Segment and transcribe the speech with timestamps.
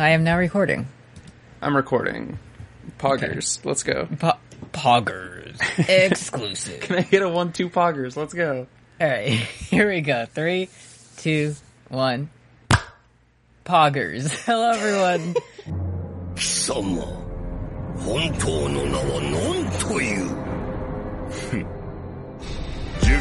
[0.00, 0.86] I am now recording.
[1.60, 2.38] I'm recording.
[2.98, 3.62] Poggers.
[3.64, 4.08] Let's go.
[4.18, 4.38] Po-
[4.72, 5.60] poggers.
[5.88, 6.80] Exclusive.
[6.80, 8.16] Can I get a one, two poggers?
[8.16, 8.66] Let's go.
[9.00, 10.24] Alright, here we go.
[10.26, 10.70] Three,
[11.18, 11.54] two,
[11.88, 12.30] one.
[13.66, 14.30] Poggers.
[14.46, 15.34] Hello, everyone.
[16.36, 17.02] 貴様
[17.96, 20.39] 本当の名は何というジュ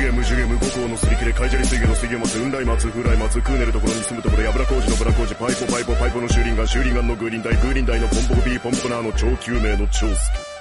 [0.01, 10.60] ゲムジュゲム五行のすり切れカイジャリ水魚の水魚松雲来松風来松クーネルところに住むところ油工事のブラ工事パイポパイポパイポのシューリンガンシューリンガンのグーリン大グーリン大のポンポコビーポンポナーの超救命の超助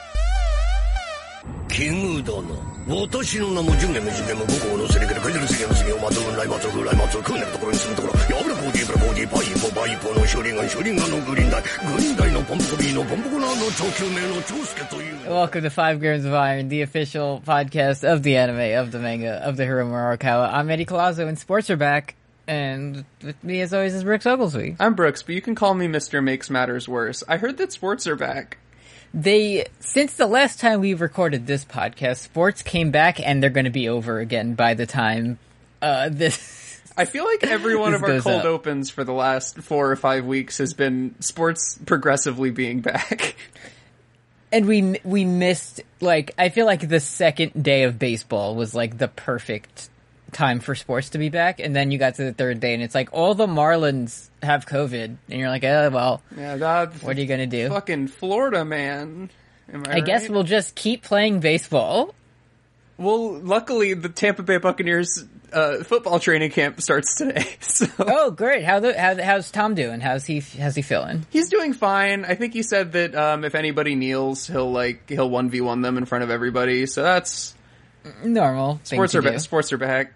[15.30, 19.36] Welcome to Five Grams of Iron, the official podcast of the anime, of the manga,
[19.36, 20.52] of the Hiromu Arakawa.
[20.52, 22.16] I'm Eddie Colazo and sports are back.
[22.46, 24.76] And with me, as always, is Brooks Oglesby.
[24.82, 26.22] I'm Brooks, but you can call me Mr.
[26.22, 27.24] Makes Matters Worse.
[27.26, 28.58] I heard that sports are back.
[29.14, 33.66] They, since the last time we recorded this podcast, sports came back, and they're going
[33.66, 35.40] to be over again by the time
[35.82, 36.82] uh, this.
[36.96, 38.46] I feel like every one of our cold up.
[38.46, 43.36] opens for the last four or five weeks has been sports progressively being back.
[44.52, 48.98] And we we missed like I feel like the second day of baseball was like
[48.98, 49.92] the perfect
[50.32, 52.84] time for sports to be back, and then you got to the third day, and
[52.84, 57.20] it's like all the Marlins have COVID, and you're like, oh well, yeah, what are
[57.20, 57.70] you gonna do?
[57.70, 59.30] fucking Florida man.
[59.72, 62.16] Am I, I guess we'll just keep playing baseball.
[62.98, 65.24] Well, luckily the Tampa Bay Buccaneers
[65.54, 68.64] uh, football training camp starts today, so Oh, great!
[68.64, 70.00] How the how, how's Tom doing?
[70.00, 71.26] How's he how's he feeling?
[71.30, 72.26] he's doing fine.
[72.26, 75.82] I think he said that um, if anybody kneels, he'll like he'll one v one
[75.82, 76.86] them in front of everybody.
[76.86, 77.56] So that's
[78.24, 78.80] Normal.
[78.84, 79.40] sports are back.
[79.40, 80.14] Sports are back.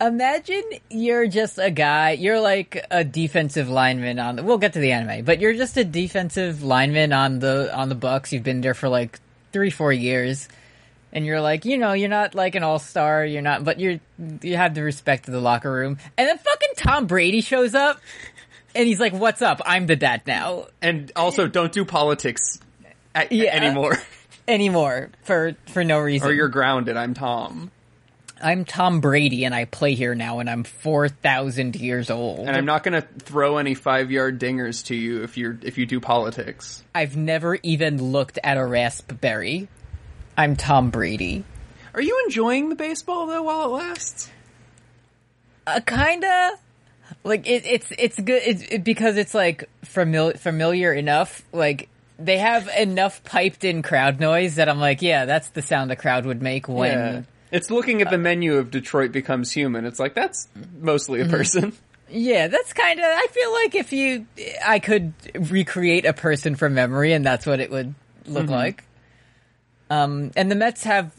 [0.00, 4.78] Imagine you're just a guy, you're like a defensive lineman on the, we'll get to
[4.78, 8.32] the anime, but you're just a defensive lineman on the, on the Bucs.
[8.32, 9.20] You've been there for like
[9.52, 10.48] three, four years.
[11.12, 13.98] And you're like, you know, you're not like an all-star, you're not, but you're,
[14.42, 15.98] you have the respect of the locker room.
[16.16, 18.00] And then fucking Tom Brady shows up
[18.76, 19.60] and he's like, what's up?
[19.66, 20.66] I'm the dad now.
[20.80, 22.60] And also, don't do politics
[23.14, 23.54] a- Yeah.
[23.56, 23.98] anymore,
[24.46, 26.28] Anymore for, for no reason.
[26.28, 26.96] or you're grounded.
[26.96, 27.72] I'm Tom,
[28.42, 32.40] I'm Tom Brady and I play here now and I'm 4,000 years old.
[32.40, 35.78] and I'm not going to throw any five yard dingers to you if you're if
[35.78, 36.82] you do politics.
[36.94, 39.68] I've never even looked at a raspberry.
[40.36, 41.44] I'm Tom Brady.
[41.94, 44.30] Are you enjoying the baseball though while it lasts?
[45.66, 46.52] Uh, kinda.
[47.24, 51.42] Like it, it's it's good it's, it, because it's like familiar familiar enough.
[51.52, 55.90] Like they have enough piped in crowd noise that I'm like, yeah, that's the sound
[55.90, 56.92] a crowd would make when.
[56.92, 57.22] Yeah.
[57.52, 59.84] It's looking at the menu of Detroit Becomes Human.
[59.84, 60.48] It's like that's
[60.80, 61.72] mostly a person.
[62.08, 63.04] Yeah, that's kind of.
[63.06, 64.26] I feel like if you,
[64.64, 67.94] I could recreate a person from memory, and that's what it would
[68.26, 68.84] look like.
[69.90, 71.12] Um, and the Mets have,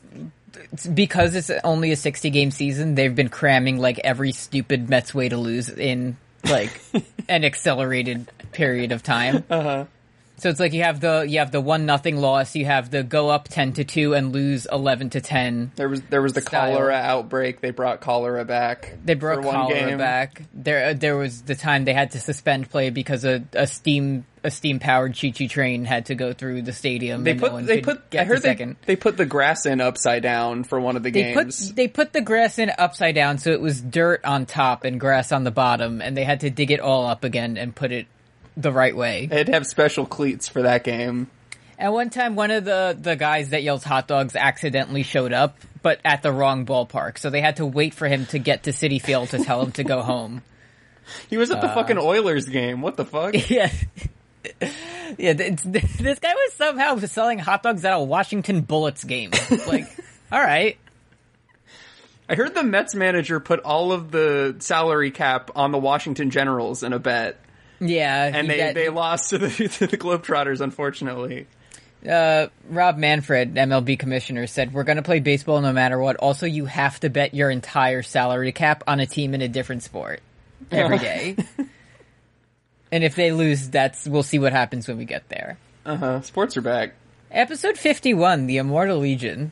[0.93, 5.29] because it's only a sixty game season, they've been cramming like every stupid Mets way
[5.29, 6.81] to lose in like
[7.29, 9.43] an accelerated period of time.
[9.49, 9.85] Uh huh.
[10.41, 13.03] So it's like you have the you have the one nothing loss, you have the
[13.03, 15.71] go up ten to two and lose eleven to ten.
[15.75, 16.73] There was there was the Style.
[16.73, 17.61] cholera outbreak.
[17.61, 18.97] They brought cholera back.
[19.05, 19.97] They one cholera game.
[19.99, 20.41] back.
[20.51, 24.25] There, uh, there was the time they had to suspend play because a, a steam
[24.43, 27.23] a steam powered choo choo train had to go through the stadium.
[27.23, 28.77] They and no put one they put I heard they, second.
[28.87, 31.71] they put the grass in upside down for one of the They put games.
[31.73, 35.31] they put the grass in upside down, so it was dirt on top and grass
[35.31, 38.07] on the bottom, and they had to dig it all up again and put it
[38.57, 39.27] the right way.
[39.27, 41.29] They had to have special cleats for that game.
[41.77, 45.57] And one time, one of the the guys that yells hot dogs accidentally showed up,
[45.81, 48.71] but at the wrong ballpark, so they had to wait for him to get to
[48.71, 50.43] Citi Field to tell him to go home.
[51.29, 51.61] He was at Uh.
[51.61, 52.81] the fucking Oilers game.
[52.81, 53.33] What the fuck?
[53.49, 53.71] Yeah.
[55.17, 59.31] Yeah, th- th- this guy was somehow selling hot dogs at a Washington Bullets game.
[59.67, 59.85] Like,
[60.31, 60.77] all right.
[62.29, 66.81] I heard the Mets manager put all of the salary cap on the Washington Generals
[66.81, 67.39] in a bet,
[67.81, 68.31] Yeah.
[68.33, 71.47] and they, they lost to the to the Globetrotters, unfortunately.
[72.09, 76.15] uh, Rob Manfred, MLB commissioner, said, we're gonna play baseball no matter what.
[76.17, 79.83] Also, you have to bet your entire salary cap on a team in a different
[79.83, 80.21] sport
[80.71, 81.35] every day.
[82.91, 85.57] and if they lose, that's, we'll see what happens when we get there.
[85.85, 86.21] Uh huh.
[86.21, 86.93] Sports are back.
[87.31, 89.51] Episode 51, The Immortal Legion.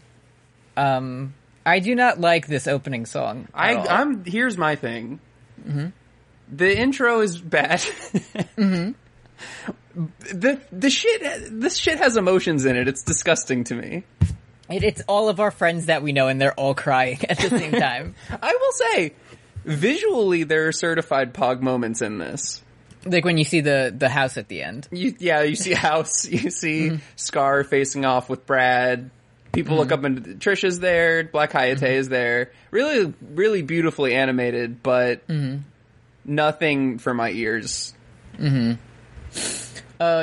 [0.77, 1.33] Um,
[1.65, 3.47] I do not like this opening song.
[3.53, 3.89] I all.
[3.89, 5.19] I'm here's my thing.
[5.65, 5.87] Mm-hmm.
[6.51, 7.79] The intro is bad.
[7.79, 8.91] mm-hmm.
[10.33, 11.21] The the shit
[11.59, 12.87] this shit has emotions in it.
[12.87, 14.03] It's disgusting to me.
[14.69, 17.49] It, it's all of our friends that we know, and they're all crying at the
[17.49, 18.15] same time.
[18.41, 19.13] I will say,
[19.65, 22.63] visually there are certified pog moments in this.
[23.05, 24.87] Like when you see the the house at the end.
[24.91, 26.97] You, yeah, you see House, you see mm-hmm.
[27.15, 29.09] Scar facing off with Brad.
[29.51, 30.05] People look mm-hmm.
[30.05, 31.23] up and Trisha's there.
[31.23, 31.85] Black Hayate mm-hmm.
[31.85, 32.51] is there.
[32.71, 35.21] Really, really beautifully animated, but
[36.29, 37.93] nothing for my ears.
[38.39, 38.75] Uh,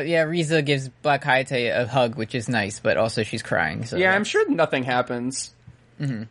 [0.07, 3.85] yeah, Riza gives Black Hayate a hug, which is nice, but also she's crying.
[3.85, 5.53] So Yeah, I'm sure nothing happens.
[6.01, 6.25] Uh,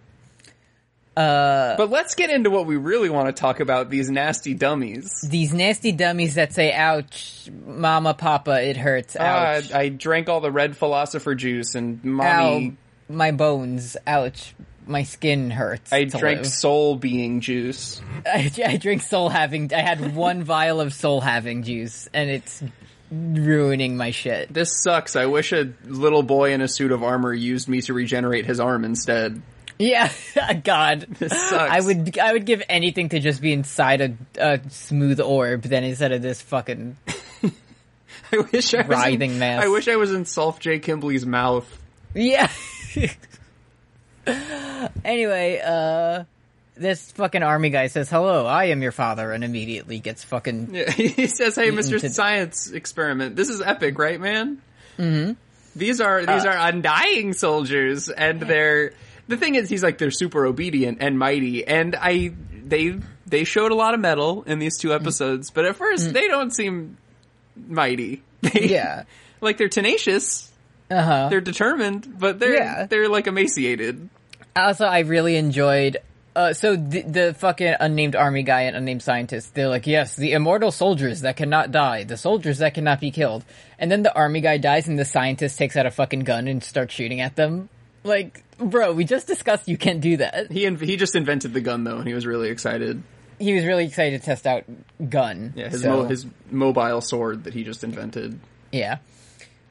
[1.78, 5.26] But let's get into what we really want to talk about: these nasty dummies.
[5.30, 10.52] these nasty dummies that say "ouch, mama, papa, it hurts." Ouch, I drank all the
[10.52, 12.78] red philosopher juice, and ow, mommy,
[13.08, 13.96] my bones.
[14.06, 14.54] Ouch,
[14.88, 15.92] my skin hurts.
[15.92, 16.48] I drank live.
[16.48, 18.02] soul being juice.
[18.26, 19.74] I, I drink soul having.
[19.74, 22.64] I had one vial of soul having juice, and it's
[23.12, 24.54] ruining my shit.
[24.54, 25.16] This sucks.
[25.16, 28.60] I wish a little boy in a suit of armor used me to regenerate his
[28.60, 29.42] arm instead.
[29.78, 30.10] Yeah,
[30.64, 31.72] God, This sucks.
[31.72, 32.18] I would.
[32.18, 36.22] I would give anything to just be inside a, a smooth orb than instead of
[36.22, 36.98] this fucking.
[38.32, 39.64] I wish I was Writhing in, mass.
[39.64, 40.80] I wish I was in Solf J.
[40.80, 41.66] Kimblee's mouth.
[42.14, 42.50] Yeah.
[45.06, 46.24] anyway, uh,
[46.78, 50.70] this fucking army guy says, "Hello, I am your father," and immediately gets fucking.
[50.74, 54.62] Yeah, he says, "Hey, Mister to- Science Experiment, this is epic, right, man?
[54.98, 55.34] Mm-hmm.
[55.76, 58.94] These are these Uh, are undying soldiers, and they're
[59.28, 62.32] the thing is, he's like they're super obedient and mighty, and I
[62.66, 64.82] they they showed a lot of metal in these Mm.
[64.82, 66.98] two episodes, but at 1st they don't seem
[67.68, 68.22] mighty.
[68.42, 69.04] They, Yeah.
[69.42, 70.52] like they're tenacious,
[70.92, 71.28] Uh huh.
[71.30, 72.86] they're determined, but they're Yeah.
[72.86, 74.10] they're like emaciated.
[74.56, 75.98] Also, I really enjoyed.
[76.36, 80.34] Uh, so the, the fucking unnamed army guy and unnamed scientist, they're like, yes, the
[80.34, 83.46] immortal soldiers that cannot die, the soldiers that cannot be killed.
[83.80, 86.64] And then the army guy dies and the scientist takes out a fucking gun and
[86.64, 87.70] starts shooting at them.
[88.04, 90.52] Like, bro, we just discussed you can't do that.
[90.52, 93.02] He inv- he just invented the gun though, and he was really excited.
[93.40, 94.64] He was really excited to test out
[95.10, 95.54] gun.
[95.56, 98.40] Yeah, his so- mo- his mobile sword that he just invented.
[98.72, 98.98] Yeah.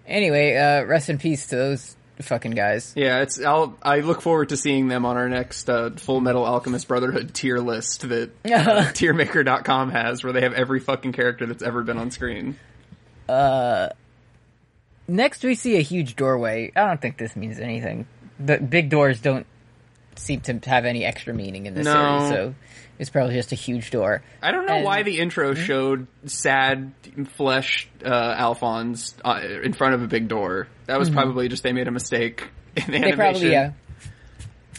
[0.06, 2.93] Anyway, uh, rest in peace to those fucking guys.
[2.96, 3.40] Yeah, it's.
[3.40, 3.76] I'll.
[3.82, 7.58] I look forward to seeing them on our next uh, Full Metal Alchemist Brotherhood tier
[7.58, 8.49] list that uh,
[8.93, 12.56] tiermaker.com has, where they have every fucking character that's ever been on screen.
[13.28, 13.88] Uh,
[15.06, 16.72] Next, we see a huge doorway.
[16.75, 18.06] I don't think this means anything.
[18.40, 19.46] The big doors don't
[20.19, 22.19] seem to have any extra meaning in this No.
[22.20, 22.55] series, so
[22.99, 24.22] it's probably just a huge door.
[24.43, 26.93] I don't know And- why the intro showed sad
[27.37, 28.08] flesh uh,
[28.38, 30.69] Alphonse uh, in front of a big door.
[30.87, 33.16] That was probably just they made a mistake in the They animation.
[33.19, 33.72] probably, yeah.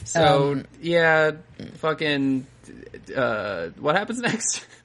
[0.03, 1.31] So Um, yeah,
[1.77, 2.45] fucking.
[3.15, 4.65] Uh, what happens next?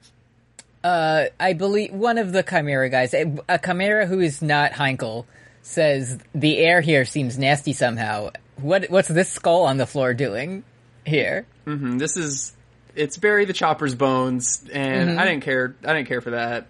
[0.83, 5.25] Uh, I believe one of the Chimera guys, a, a Chimera who is not Heinkel,
[5.61, 8.31] says the air here seems nasty somehow.
[8.61, 10.63] What what's this skull on the floor doing
[11.05, 11.45] here?
[11.65, 12.53] Hmm, this is.
[12.95, 15.75] It's Barry the chopper's bones, and I didn't care.
[15.85, 16.67] I didn't care for that.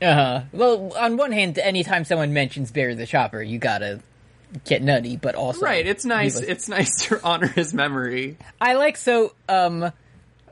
[0.00, 0.42] Uh huh.
[0.52, 4.00] Well, on one hand, anytime someone mentions Barry the chopper, you gotta
[4.64, 6.38] get nutty, but also Right, it's nice.
[6.38, 8.36] a- It's nice to honor his memory.
[8.60, 9.90] I like so um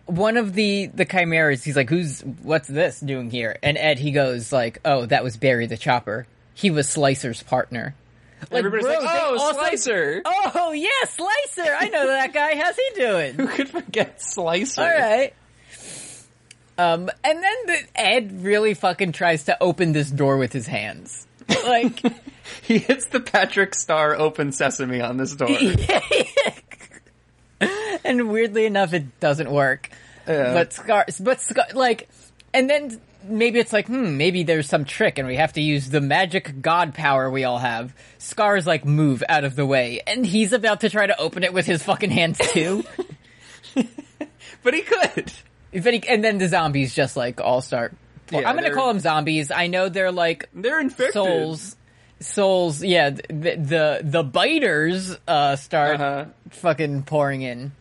[0.06, 4.11] one of the the chimeras he's like who's what's this doing here and ed he
[4.11, 7.94] goes like oh that was barry the chopper he was slicer's partner
[8.50, 12.77] like, Everybody's bro, like, "Oh, also- Slicer!" oh yeah slicer i know that guy how's
[12.77, 14.83] he doing Who could forget Slicer?
[14.83, 15.35] all right
[16.79, 21.27] um and then the, ed really fucking tries to open this door with his hands
[21.65, 22.01] like
[22.63, 25.49] He hits the Patrick Star Open Sesame on this door.
[28.05, 29.91] and weirdly enough, it doesn't work.
[30.27, 30.53] Yeah.
[30.53, 32.08] But Scar, but Scar, like,
[32.55, 35.88] and then maybe it's like, hmm, maybe there's some trick, and we have to use
[35.91, 37.94] the magic god power we all have.
[38.19, 41.52] Scar's like, move out of the way, and he's about to try to open it
[41.52, 42.84] with his fucking hands too.
[44.62, 45.32] but he could.
[45.72, 47.94] but he, and then the zombies just like all start.
[48.31, 49.50] Yeah, I'm gonna call them zombies.
[49.50, 51.12] I know they're like They're infected.
[51.14, 51.76] souls.
[52.20, 53.10] Souls, yeah.
[53.10, 56.24] The the, the biters uh, start Uh-huh.
[56.50, 57.72] fucking pouring in.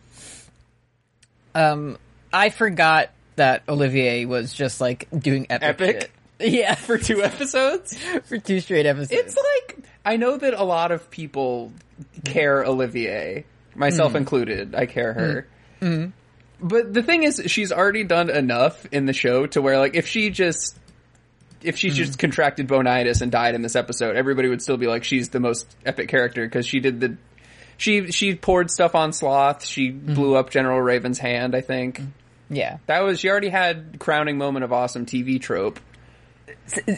[1.54, 1.98] Um,
[2.32, 5.68] I forgot that Olivier was just like doing epic.
[5.68, 6.00] Epic?
[6.02, 6.10] shit.
[6.40, 7.96] Yeah, For two episodes?
[8.24, 9.12] for two straight episodes.
[9.12, 11.72] It's like, I know that a lot of people
[12.24, 13.44] care Olivier,
[13.76, 14.18] myself hmm.
[14.18, 14.74] included.
[14.74, 15.20] I care hmm.
[15.20, 15.48] her.
[15.80, 16.06] Hmm.
[16.60, 20.06] But the thing is, she's already done enough in the show to where, like, if
[20.06, 20.78] she just.
[21.60, 25.04] If she just contracted bonitis and died in this episode, everybody would still be like,
[25.04, 27.16] she's the most epic character because she did the,
[27.76, 29.64] she she poured stuff on Sloth.
[29.64, 31.54] She blew up General Raven's hand.
[31.54, 32.00] I think
[32.52, 35.80] yeah, that was she already had crowning moment of awesome TV trope,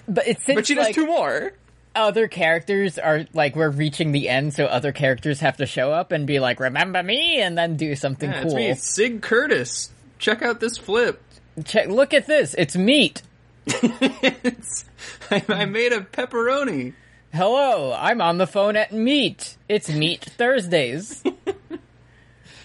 [0.08, 1.52] but it's since but she does like, two more.
[1.94, 6.12] other characters are like we're reaching the end, so other characters have to show up
[6.12, 8.76] and be like, "Remember me," and then do something Yeah, it's me, cool.
[8.76, 9.90] Sig Curtis.
[10.18, 11.23] Check out this flip.
[11.64, 12.54] Check, look at this.
[12.58, 13.23] It's meat.
[13.66, 14.84] It's-
[15.30, 16.94] I, I made a pepperoni.
[17.32, 19.56] Hello, I'm on the phone at Meat.
[19.68, 21.23] It's Meat Thursdays.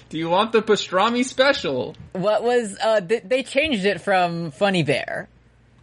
[0.09, 1.95] Do you want the pastrami special?
[2.13, 5.29] what was uh th- they changed it from Funny Bear.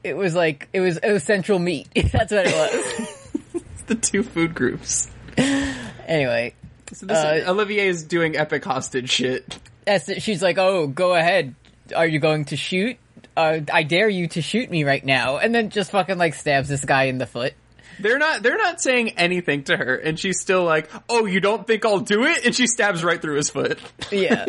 [0.05, 1.89] It was like it was was Central Meat.
[1.95, 3.23] That's what it was.
[3.87, 5.09] The two food groups.
[5.39, 6.55] anyway,
[6.93, 9.59] So this, Uh, Olivier is doing epic hostage shit.
[9.85, 10.23] that's it.
[10.23, 11.55] she's like, "Oh, go ahead.
[11.95, 12.97] Are you going to shoot?
[13.37, 16.69] Uh, I dare you to shoot me right now." And then just fucking like stabs
[16.69, 17.55] this guy in the foot.
[17.99, 18.43] They're not.
[18.43, 22.01] They're not saying anything to her, and she's still like, "Oh, you don't think I'll
[22.01, 23.79] do it?" And she stabs right through his foot.
[24.11, 24.47] Yeah.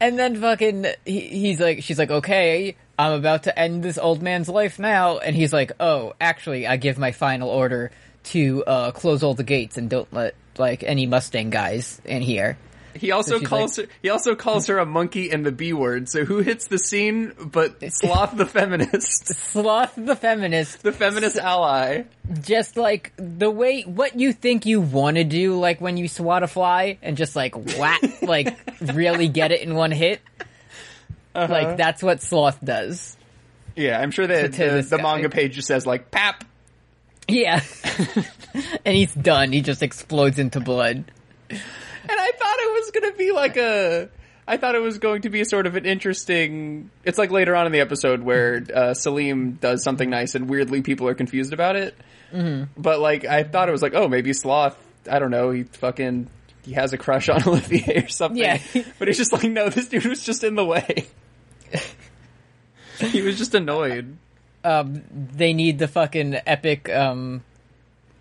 [0.00, 4.22] And then fucking, he, he's like, she's like, okay, I'm about to end this old
[4.22, 5.18] man's life now.
[5.18, 7.90] And he's like, oh, actually, I give my final order
[8.24, 12.58] to, uh, close all the gates and don't let, like, any Mustang guys in here.
[12.98, 13.86] He also calls her.
[14.02, 16.08] He also calls her a monkey and the B word.
[16.08, 22.04] So who hits the scene but Sloth the feminist, Sloth the feminist, the feminist ally?
[22.42, 26.42] just like the way, what you think you want to do, like when you swat
[26.42, 30.20] a fly and just like whack, like really get it in one hit.
[31.34, 31.52] Uh-huh.
[31.52, 33.16] Like that's what Sloth does.
[33.76, 36.44] Yeah, I'm sure that the, the manga page just says like "pap."
[37.28, 37.62] Yeah.
[38.84, 39.52] and he's done.
[39.52, 41.04] He just explodes into blood.
[41.50, 44.08] And I thought it was going to be like a.
[44.46, 46.90] I thought it was going to be sort of an interesting.
[47.04, 50.82] It's like later on in the episode where uh, Selim does something nice and weirdly
[50.82, 51.94] people are confused about it.
[52.32, 52.80] Mm-hmm.
[52.80, 54.76] But like, I thought it was like, oh, maybe Sloth.
[55.10, 55.50] I don't know.
[55.50, 56.28] He fucking
[56.64, 58.42] he has a crush on Olivier or something.
[58.42, 58.60] Yeah.
[58.98, 61.06] but he's just like, no, this dude was just in the way.
[62.98, 64.16] he was just annoyed.
[64.64, 67.42] um, they need the fucking epic, um,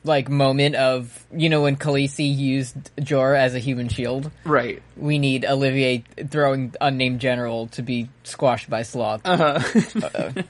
[0.07, 4.31] like moment of you know when Khaleesi used Jorah as a human shield.
[4.43, 4.81] Right.
[4.95, 9.21] We need Olivier throwing unnamed general to be squashed by Sloth.
[9.25, 9.61] Uh huh.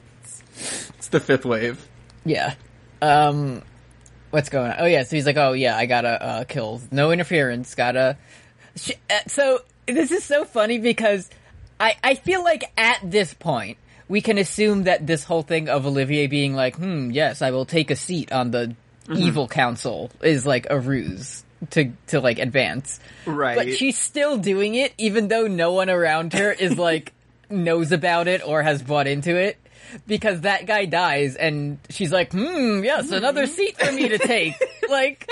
[0.97, 1.85] it's the fifth wave.
[2.25, 2.55] Yeah.
[3.01, 3.63] Um,
[4.31, 4.77] what's going on?
[4.79, 6.81] Oh yeah, so he's like, oh yeah, I gotta uh, kill.
[6.91, 7.75] No interference.
[7.75, 8.17] Gotta.
[8.75, 11.29] Sh- uh, so this is so funny because
[11.79, 13.77] I I feel like at this point
[14.09, 17.65] we can assume that this whole thing of Olivier being like, hmm, yes, I will
[17.65, 18.75] take a seat on the
[19.15, 22.99] evil council is like a ruse to to like advance.
[23.25, 23.55] Right.
[23.55, 27.13] But she's still doing it, even though no one around her is like
[27.49, 29.57] knows about it or has bought into it.
[30.05, 34.53] Because that guy dies, and she's like, "Hmm, yes, another seat for me to take."
[34.89, 35.29] like,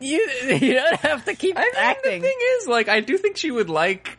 [0.00, 2.22] you you don't have to keep I mean, acting.
[2.22, 4.18] the thing is, like, I do think she would like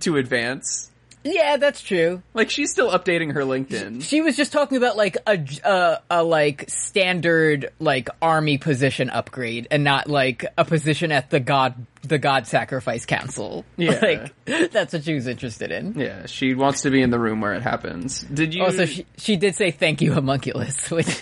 [0.00, 0.90] to advance.
[1.24, 2.22] Yeah, that's true.
[2.34, 4.02] Like, she's still updating her LinkedIn.
[4.02, 9.66] She was just talking about like a a, a like standard like army position upgrade,
[9.70, 13.64] and not like a position at the god the god sacrifice council.
[13.76, 13.98] Yeah.
[14.46, 15.98] like that's what she was interested in.
[15.98, 18.22] Yeah, she wants to be in the room where it happens.
[18.22, 18.62] Did you?
[18.62, 21.20] Also, she she did say thank you, homunculus, which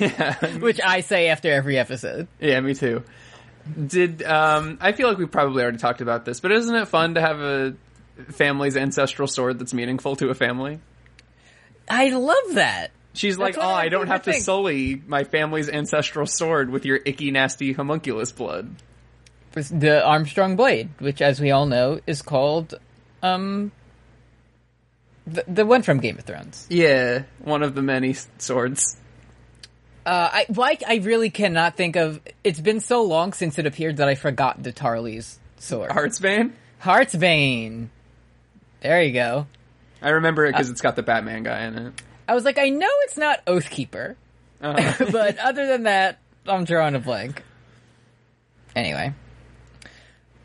[0.58, 2.26] which I say after every episode.
[2.40, 3.04] yeah, me too.
[3.86, 4.78] Did um?
[4.80, 7.38] I feel like we probably already talked about this, but isn't it fun to have
[7.40, 7.74] a
[8.22, 10.80] family's ancestral sword that's meaningful to a family?
[11.88, 12.90] I love that.
[13.14, 16.84] She's like, oh, I I don't have to think." sully my family's ancestral sword with
[16.84, 18.74] your icky, nasty homunculus blood.
[19.52, 22.74] The Armstrong blade, which, as we all know, is called
[23.22, 23.70] um
[25.26, 26.66] the the one from Game of Thrones.
[26.70, 28.96] Yeah, one of the many swords.
[30.04, 30.82] Uh, I like.
[30.86, 32.20] I really cannot think of.
[32.42, 35.90] It's been so long since it appeared that I forgot the Tarly's sword.
[35.90, 36.52] Heartsbane.
[36.82, 37.88] Heartsbane.
[38.82, 39.46] There you go.
[40.02, 42.02] I remember it because it's got the Batman guy in it.
[42.28, 44.16] I was like, I know it's not Oathkeeper,
[44.60, 45.06] Uh-huh.
[45.12, 47.42] but other than that, I'm drawing a blank.
[48.74, 49.14] Anyway.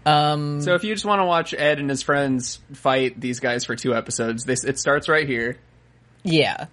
[0.06, 0.62] Um.
[0.62, 3.75] so if you just want to watch Ed and his friends fight these guys for
[3.75, 5.58] two episodes, this it starts right here.
[6.24, 6.67] Yeah,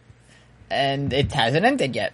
[0.71, 2.13] and it hasn't ended yet.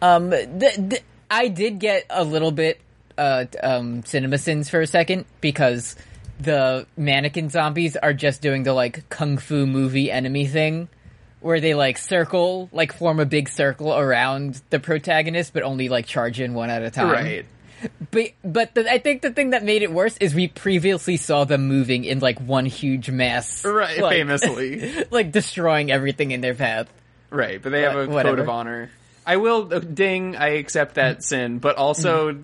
[0.00, 2.80] Um, th- th- I did get a little bit
[3.18, 5.96] uh um cinema sins for a second because
[6.40, 10.88] the mannequin zombies are just doing the like kung fu movie enemy thing
[11.40, 16.06] where they like circle like form a big circle around the protagonist but only like
[16.06, 17.46] charge in one at a time Right.
[18.10, 21.44] but but the, i think the thing that made it worse is we previously saw
[21.44, 25.04] them moving in like one huge mass Right, like- famously.
[25.10, 26.92] like destroying everything in their path
[27.30, 28.88] Right, but they have a But code of honor.
[29.26, 30.36] I will uh, ding.
[30.36, 32.38] I accept that sin, but also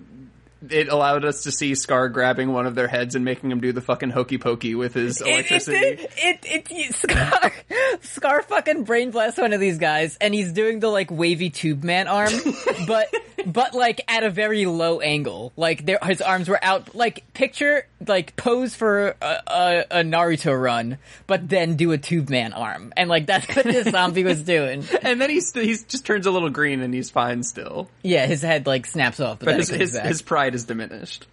[0.69, 3.71] it allowed us to see Scar grabbing one of their heads and making him do
[3.71, 5.77] the fucking hokey pokey with his electricity.
[5.77, 7.51] It, it, it, it, Scar,
[8.01, 11.83] Scar fucking brain blasts one of these guys, and he's doing the like wavy tube
[11.83, 12.31] man arm,
[12.87, 13.13] but
[13.45, 15.51] but like at a very low angle.
[15.55, 16.95] Like there, his arms were out.
[16.95, 22.29] Like picture, like pose for a, a, a Naruto run, but then do a tube
[22.29, 24.85] man arm, and like that's what this zombie was doing.
[25.01, 27.89] and then he's he's just turns a little green and he's fine still.
[28.01, 31.27] Yeah, his head like snaps off, but, But his his, his pride is diminished.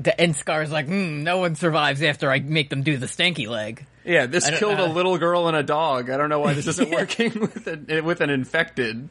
[0.00, 3.48] The- and is like, hmm, no one survives after I make them do the stanky
[3.48, 3.84] leg.
[4.04, 4.86] Yeah, this killed know.
[4.86, 6.08] a little girl and a dog.
[6.08, 9.08] I don't know why this isn't working with an, with an infected.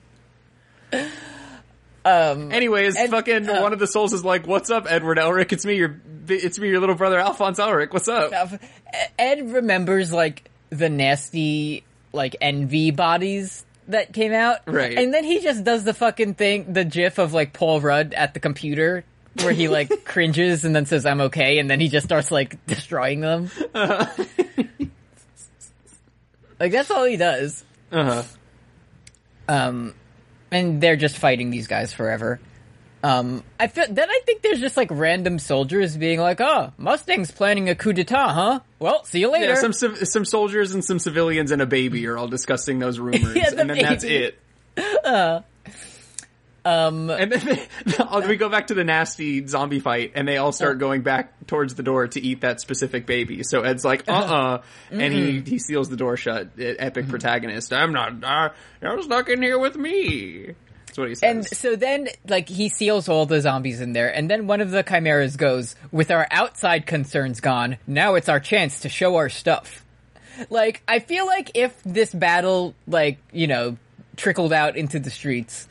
[2.06, 5.52] Um, Anyways, fucking uh, one of the souls is like, "What's up, Edward Elric?
[5.52, 7.94] It's me, your it's me, your little brother Alphonse Elric.
[7.94, 8.32] What's up?"
[9.20, 14.98] Ed remembers like the nasty like envy bodies that came out, Right.
[14.98, 18.34] And then he just does the fucking thing, the gif of like Paul Rudd at
[18.34, 19.04] the computer.
[19.36, 22.66] Where he like cringes and then says I'm okay, and then he just starts like
[22.68, 23.50] destroying them.
[26.60, 27.64] like that's all he does.
[27.92, 28.24] Uh huh.
[29.48, 29.94] Um,
[30.52, 32.40] and they're just fighting these guys forever.
[33.02, 37.32] Um, I feel then I think there's just like random soldiers being like, "Oh, Mustang's
[37.32, 38.60] planning a coup d'état, huh?
[38.78, 42.18] Well, see you later." Yeah, some some soldiers and some civilians and a baby are
[42.18, 44.34] all discussing those rumors, Yeah, and then that's baby.
[44.76, 45.44] it.
[46.66, 50.52] Um, And then they, we go back to the nasty zombie fight, and they all
[50.52, 53.44] start going back towards the door to eat that specific baby.
[53.44, 54.62] So Ed's like, "Uh, uh
[54.92, 56.50] and he he seals the door shut.
[56.58, 57.74] Epic protagonist.
[57.74, 58.24] I'm not.
[58.24, 58.50] Uh,
[58.82, 60.56] you're stuck in here with me.
[60.90, 61.24] That's what he says.
[61.24, 64.72] And so then, like, he seals all the zombies in there, and then one of
[64.72, 69.30] the chimeras goes, with our outside concerns gone, now it's our chance to show our
[69.30, 69.86] stuff.
[70.50, 73.78] Like, I feel like if this battle, like, you know,
[74.16, 75.68] trickled out into the streets,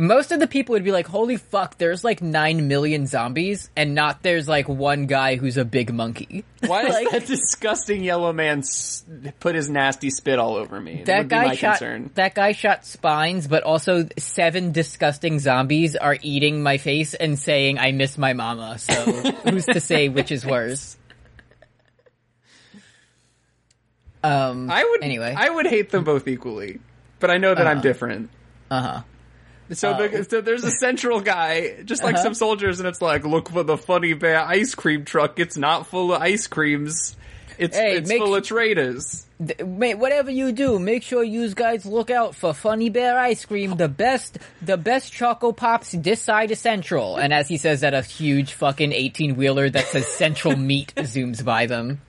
[0.00, 3.96] most of the people would be like, holy fuck, there's like nine million zombies, and
[3.96, 6.44] not there's like one guy who's a big monkey.
[6.64, 9.04] Why does Like- that disgusting yellow man s-
[9.40, 11.02] put his nasty spit all over me?
[11.04, 11.78] That guy my shot.
[11.78, 12.10] concern.
[12.14, 17.78] That guy shot spines, but also seven disgusting zombies are eating my face and saying
[17.80, 18.78] I miss my mama.
[18.78, 18.92] So
[19.50, 20.96] who's to say which is worse?
[24.22, 24.70] Um.
[24.70, 25.34] I would Anyway.
[25.36, 26.78] I would hate them both equally,
[27.20, 27.82] but I know that I'm Uh-huh.
[27.82, 28.30] different.
[28.70, 29.02] Uh huh.
[29.72, 30.08] So, Oh.
[30.08, 32.24] the, so there's a central guy, just like Uh-huh.
[32.24, 35.38] some soldiers, and it's like, look for the funny bear ice cream truck.
[35.38, 37.14] It's not full of ice creams.
[37.58, 39.26] It's Hey, it's make- full of traders.
[39.64, 43.76] Mate, whatever you do, make sure you guys look out for Funny Bear ice cream,
[43.76, 47.16] the best, the best choco pops this side of Central.
[47.16, 51.44] And as he says that, a huge fucking eighteen wheeler that says Central Meat zooms
[51.44, 52.00] by them.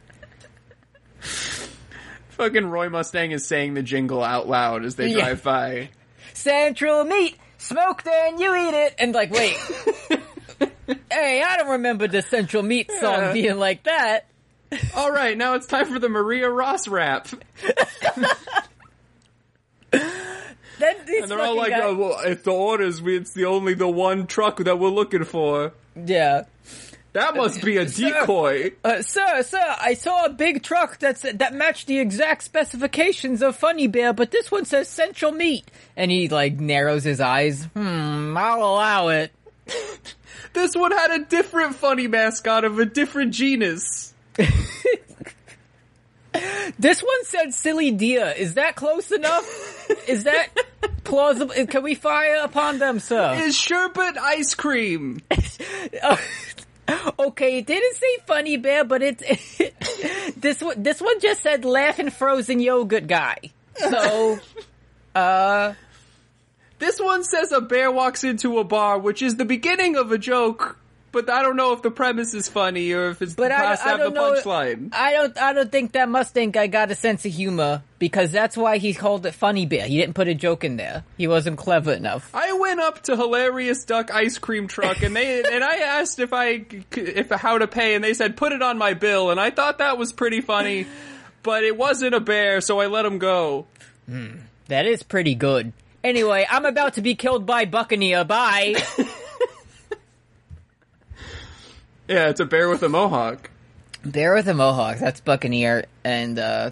[2.29, 5.19] Fucking Roy Mustang is saying the jingle out loud as they Yeah.
[5.25, 5.89] drive by.
[6.33, 9.55] Central Meat, smoke then you eat it, and like, wait,
[11.11, 13.33] hey, I don't remember the Central Meat song Yeah.
[13.33, 14.25] being like that.
[14.95, 17.27] All right, now it's time for the Maria Ross rap,
[19.91, 23.01] this and they're all like, guy- oh, well, "It's the orders.
[23.01, 25.73] we- It's the only the one truck that we're looking for.
[25.95, 26.43] yeah.
[27.13, 31.53] That must be a decoy." Uh, sir, sir, I saw a big truck that's that
[31.53, 35.65] matched the exact specifications of Funny Bear, but this one says Central Meat.
[35.95, 37.65] And he like narrows his eyes.
[37.75, 39.31] Hmm, I'll allow it.
[40.51, 44.15] This one had a different funny mascot of a different genus.
[46.77, 48.33] This one said Silly Dia.
[48.33, 49.89] Is that close enough?
[50.07, 50.49] Is that
[51.03, 51.53] plausible?
[51.65, 53.33] Can we fire upon them, sir?
[53.41, 55.21] Is sherbet ice cream?
[57.19, 59.19] okay, it didn't say Funny Bear, but it,
[60.37, 63.37] this one this one just said laughing frozen yogurt guy.
[63.75, 64.39] So,
[65.15, 65.73] uh,
[66.79, 70.17] This one says a bear walks into a bar, which is the beginning of a
[70.17, 70.77] joke,
[71.11, 73.59] but I don't know if the premise is funny or if it's But the I,
[73.59, 74.33] past I the don't know.
[74.33, 74.89] punchline.
[74.93, 75.37] I don't.
[75.37, 78.93] I don't think that Mustang guy got a sense of humor because that's why he
[78.93, 79.85] called it Funny Bear.
[79.87, 81.03] He didn't put a joke in there.
[81.17, 82.29] He wasn't clever enough.
[82.33, 86.33] I went up to hilarious duck ice cream truck and they and I asked if
[86.33, 89.49] I if how to pay and they said put it on my bill and I
[89.51, 90.85] thought that was pretty funny,
[91.43, 93.67] but it wasn't a bear, so I let him go.
[94.07, 94.37] Hmm.
[94.67, 95.73] That is pretty good.
[96.03, 98.23] Anyway, I'm about to be killed by Buccaneer.
[98.23, 98.75] Bye.
[102.09, 103.49] Yeah, it's a bear with a mohawk.
[104.03, 104.97] Bear with a mohawk.
[104.97, 106.71] That's Buccaneer, and uh,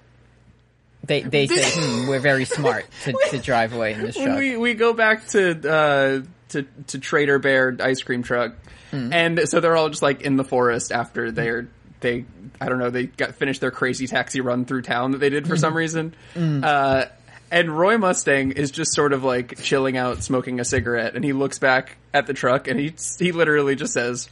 [1.04, 4.38] they they say hmm, we're very smart to, to drive away in this truck.
[4.40, 8.54] we we go back to uh to to Trader Bear ice cream truck,
[8.92, 11.68] and so they're all just like in the forest after they're
[12.00, 12.26] they
[12.60, 15.48] I don't know they got finished their crazy taxi run through town that they did
[15.48, 16.16] for some reason.
[16.36, 17.06] Uh,
[17.50, 21.34] and Roy Mustang is just sort of like chilling out, smoking a cigarette, and he
[21.34, 24.30] looks back at the truck and he he literally just says,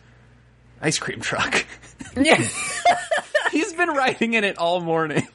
[0.81, 1.65] "Ice cream truck."
[2.15, 2.41] yeah.
[3.51, 5.27] He's been riding in it all morning.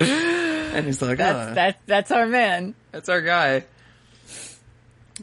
[0.00, 2.74] and he's like, That's "Ah, that's that's our man.
[2.92, 3.64] that's our guy.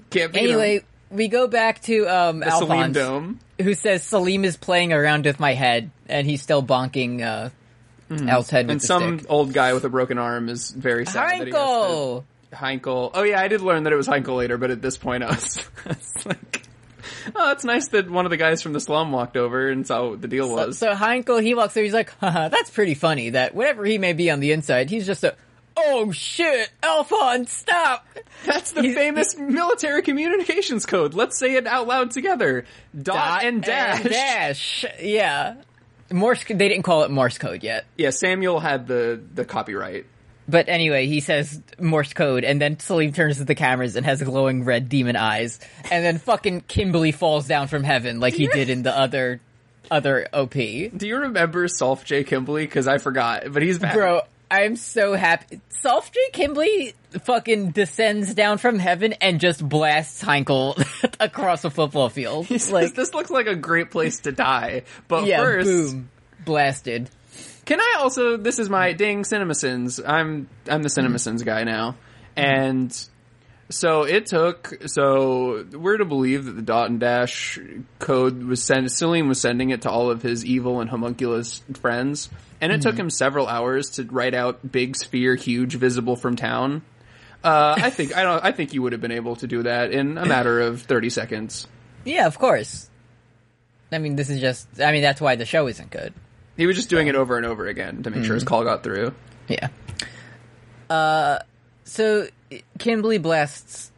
[0.10, 3.40] Can't beat him." Anyway, we go back to um, The Selim Alphonse, Dome.
[3.62, 7.50] who says Selim is playing around with my head, and he's still bonking uh,
[8.28, 8.72] Al's head with.
[8.72, 9.32] And some stick.
[9.32, 11.40] old guy with a broken arm is very sad.
[11.42, 12.24] that he has to- Heinkel!
[12.54, 13.12] Heinkel.
[13.14, 15.28] Oh yeah, I did learn that it was Heinkel later, but at this point I
[15.28, 16.64] was, I was like,
[17.36, 20.10] oh, it's nice that one of the guys from the slum walked over and saw
[20.10, 20.78] what the deal was.
[20.78, 24.14] So Heinkel, he walks over, he's like, Haha, that's pretty funny that whatever he may
[24.14, 25.36] be on the inside, he's just a,
[25.78, 28.06] oh shit, Alphonse, stop!
[28.46, 31.14] That's the famous military communications code.
[31.14, 32.66] Let's say it out loud together.
[33.00, 34.04] Dot, and dash.
[34.04, 34.86] dash.
[35.02, 35.56] Yeah.
[36.12, 37.86] Morse, they didn't call it Morse code yet.
[37.98, 40.06] Yeah, Samuel had the the copyright.
[40.48, 44.22] But anyway, he says Morse code, and then Selim turns to the cameras and has
[44.22, 48.70] glowing red demon eyes, and then fucking Kimblee falls down from heaven like he did
[48.70, 49.40] in the other,
[49.90, 50.54] other OP.
[50.54, 52.24] Do you remember Solf J.
[52.24, 52.64] Kimblee?
[52.64, 53.96] Because I forgot, but he's back.
[53.96, 55.62] Bro, I'm so happy.
[55.84, 56.20] Solf J.
[56.32, 60.76] Kimblee fucking descends down from heaven and just blasts Heinkel
[61.20, 62.46] across a football field.
[62.46, 64.84] He says, like, this looks like a great place to die.
[65.08, 66.10] But yeah, first, boom,
[66.44, 67.10] blasted.
[67.66, 68.38] Can I also?
[68.38, 70.02] This is my ding CinemaSins.
[70.06, 71.96] I'm I'm the CinemaSins guy now,
[72.36, 72.96] and
[73.70, 74.78] so it took.
[74.86, 77.58] So we're to believe that the dot and dash
[77.98, 78.92] code was sent.
[78.92, 82.30] Selim was sending it to all of his evil and homunculus friends,
[82.62, 86.84] and it took him several hours to write out big sphere, huge, visible from town.
[87.44, 88.44] Uh, I think I don't.
[88.44, 91.10] I think you would have been able to do that in a matter of thirty
[91.10, 91.68] seconds.
[92.04, 92.90] Yeah, of course.
[93.92, 94.68] I mean, this is just.
[94.80, 96.14] I mean, that's why the show isn't good.
[96.58, 98.84] He was just doing it over and over again to make sure his call got
[98.84, 99.14] through.
[99.48, 99.70] Yeah.
[100.90, 101.40] Uh,
[101.84, 102.28] so
[102.80, 103.92] Kimblee blasts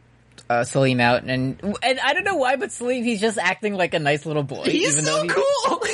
[0.50, 3.94] uh, Selim out, and and I don't know why, but Selim he's just acting like
[3.94, 4.64] a nice little boy.
[4.64, 5.84] He's even so though he, cool.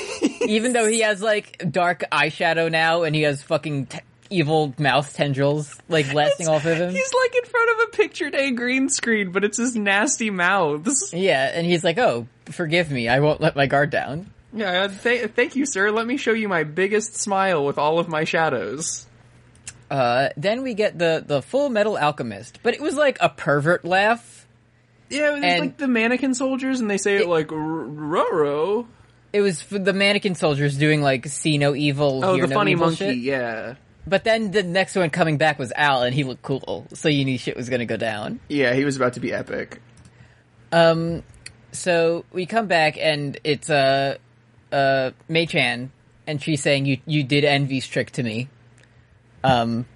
[0.48, 3.98] Even though he has like dark eyeshadow now, and he has fucking t-
[4.30, 6.90] evil mouth tendrils like blasting off of him.
[6.90, 11.12] He's like in front of a picture day green screen, but it's his nasty mouths.
[11.12, 15.30] Yeah, and he's like, "Oh, forgive me, I won't let my guard down." Yeah, th-
[15.32, 15.90] thank you, sir.
[15.90, 19.06] Let me show you my biggest smile with all of my shadows.
[19.90, 23.84] Uh, then we get the the Full Metal Alchemist, but it was like a pervert
[23.84, 24.46] laugh.
[25.10, 28.86] Yeah, like the mannequin soldiers, and they say it, like Roro.
[29.32, 32.74] It was for the mannequin soldiers doing like "see no evil." Oh, the no funny
[32.74, 32.96] monkey.
[32.96, 33.16] shit.
[33.18, 33.74] Yeah,
[34.06, 37.24] But then the next one coming back was Al, and he looked cool, so you
[37.24, 38.40] knew shit was gonna go down.
[38.48, 39.80] yeah, he was about to be epic.
[40.72, 41.22] Um,
[41.72, 44.16] so we come back, and it's uh,
[44.74, 45.92] uh, Mei Chan,
[46.26, 48.48] and she's saying, "You you did Envy's trick to me."
[49.44, 49.86] Um,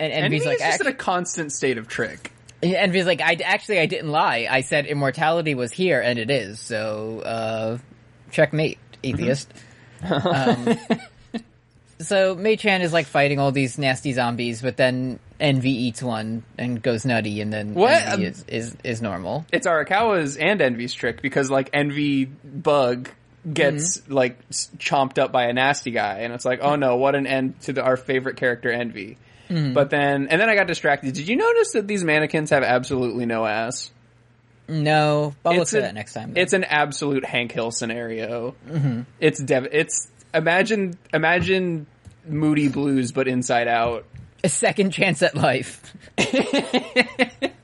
[0.00, 2.32] and Envy's he's like, just "Act- in a constant state of trick.
[2.62, 4.48] Envy's like, I actually I didn't lie.
[4.50, 6.58] I said immortality was here, and it is.
[6.58, 7.78] So, uh,
[8.32, 9.52] checkmate, atheist.
[10.02, 10.76] um,
[12.00, 16.42] so Mei Chan is like fighting all these nasty zombies, but then Envy eats one
[16.56, 17.92] and goes nutty, and then What?
[17.92, 19.46] Envy Um, is, is is normal.
[19.52, 23.08] It's Arakawa's and Envy's trick because like Envy bug
[23.52, 24.12] gets mm-hmm.
[24.12, 27.60] like chomped up by a nasty guy, and it's like, oh no, what an end
[27.62, 29.18] to the, our favorite character, Envy.
[29.48, 29.72] Mm-hmm.
[29.72, 31.14] But then, and then I got distracted.
[31.14, 33.90] Did you notice that these mannequins have absolutely no ass?
[34.68, 36.34] No, I'll look It's for that next time.
[36.34, 36.40] though.
[36.40, 38.54] It's an absolute Hank Hill scenario.
[38.68, 39.02] Mm-hmm.
[39.18, 39.68] It's dev.
[39.72, 41.86] It's imagine imagine
[42.26, 44.04] Moody Blues, but inside out.
[44.44, 45.94] a second chance at life.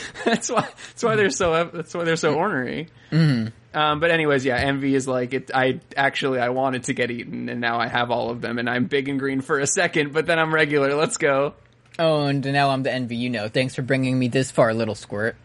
[0.24, 0.68] that's why.
[0.88, 1.70] That's why they're so.
[1.72, 2.88] That's why they're so ornery.
[3.12, 5.50] Um, but anyways, yeah, envy is like it.
[5.54, 8.68] I actually I wanted to get eaten, and now I have all of them, and
[8.68, 10.94] I'm big and green for a second, but then I'm regular.
[10.94, 11.54] Let's go.
[11.98, 13.16] Oh, and now I'm the envy.
[13.16, 15.36] You know, thanks for bringing me this far, little squirt.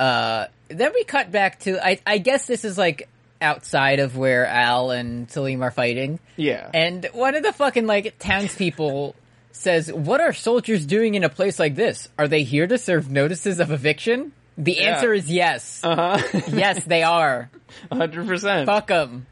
[0.00, 1.84] Uh, then we cut back to.
[1.84, 3.08] I I guess this is like
[3.40, 6.18] outside of where Al and Selim are fighting.
[6.36, 9.14] Yeah, And one of the fucking like townspeople
[9.58, 12.08] says, "What are soldiers doing in a place like this?
[12.18, 14.94] Are they here to serve notices of eviction?" The Yeah.
[14.96, 15.80] answer is yes.
[15.84, 17.50] uh huh, yes, they are.
[17.92, 18.66] hundred percent.
[18.66, 19.26] Fuck them.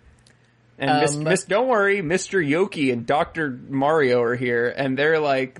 [0.78, 5.18] And Miss, Um, Miss, don't worry, Mister Yoki and Doctor Mario are here, and they're
[5.18, 5.58] like,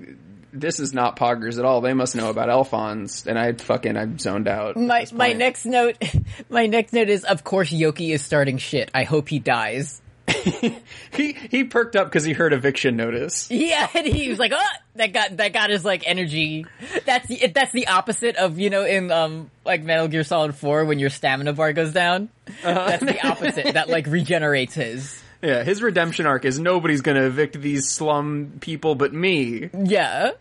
[0.53, 1.81] "This is not Poggers at all.
[1.81, 4.77] They must know about Alphonse." And I fucking I'm zoned out.
[4.77, 5.97] My my next note,
[6.49, 8.91] my next note is, of course, Yoki is starting shit.
[8.93, 10.01] I hope he dies.
[11.11, 13.49] he he perked up because he heard eviction notice.
[13.49, 16.65] Yeah, and he was like, "Oh, that got that got his like energy."
[17.05, 20.85] That's the that's the opposite of you know in um like Metal Gear Solid Four
[20.85, 22.29] when your stamina bar goes down.
[22.61, 23.73] That's the opposite.
[23.73, 25.21] that like regenerates his.
[25.41, 29.69] Yeah, his redemption arc is nobody's gonna evict these slum people but me.
[29.73, 30.31] Yeah,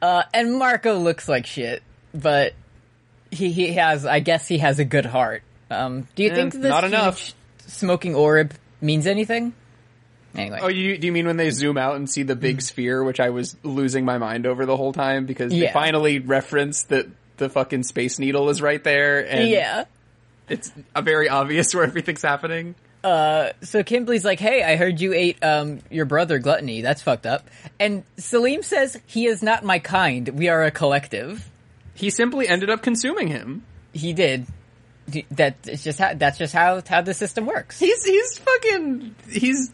[0.00, 1.82] uh, and Marcoh looks like shit,
[2.14, 2.54] but
[3.30, 5.42] he he has I guess he has a good heart.
[5.70, 7.34] Um, do you think this not enough.
[7.66, 9.52] smoking orb means anything?
[10.36, 13.02] Anyway, Oh, you do you mean when they zoom out and see the big sphere,
[13.02, 17.06] which I was losing my mind over the whole time because they finally reference that
[17.36, 19.84] the fucking space needle is right there, and Yeah.
[20.48, 22.74] it's uh, very obvious where everything's happening.
[23.02, 26.82] So Kimblee's like, "Hey, I heard you ate um your brother gluttony.
[26.82, 27.48] That's fucked up."
[27.80, 30.28] And Selim says, "He is not my kind.
[30.28, 31.48] We are a collective."
[31.94, 33.64] He simply ended up consuming him.
[33.92, 34.46] He did.
[35.32, 37.78] That it's just how that's just how how the system works.
[37.78, 39.70] He's he's fucking he's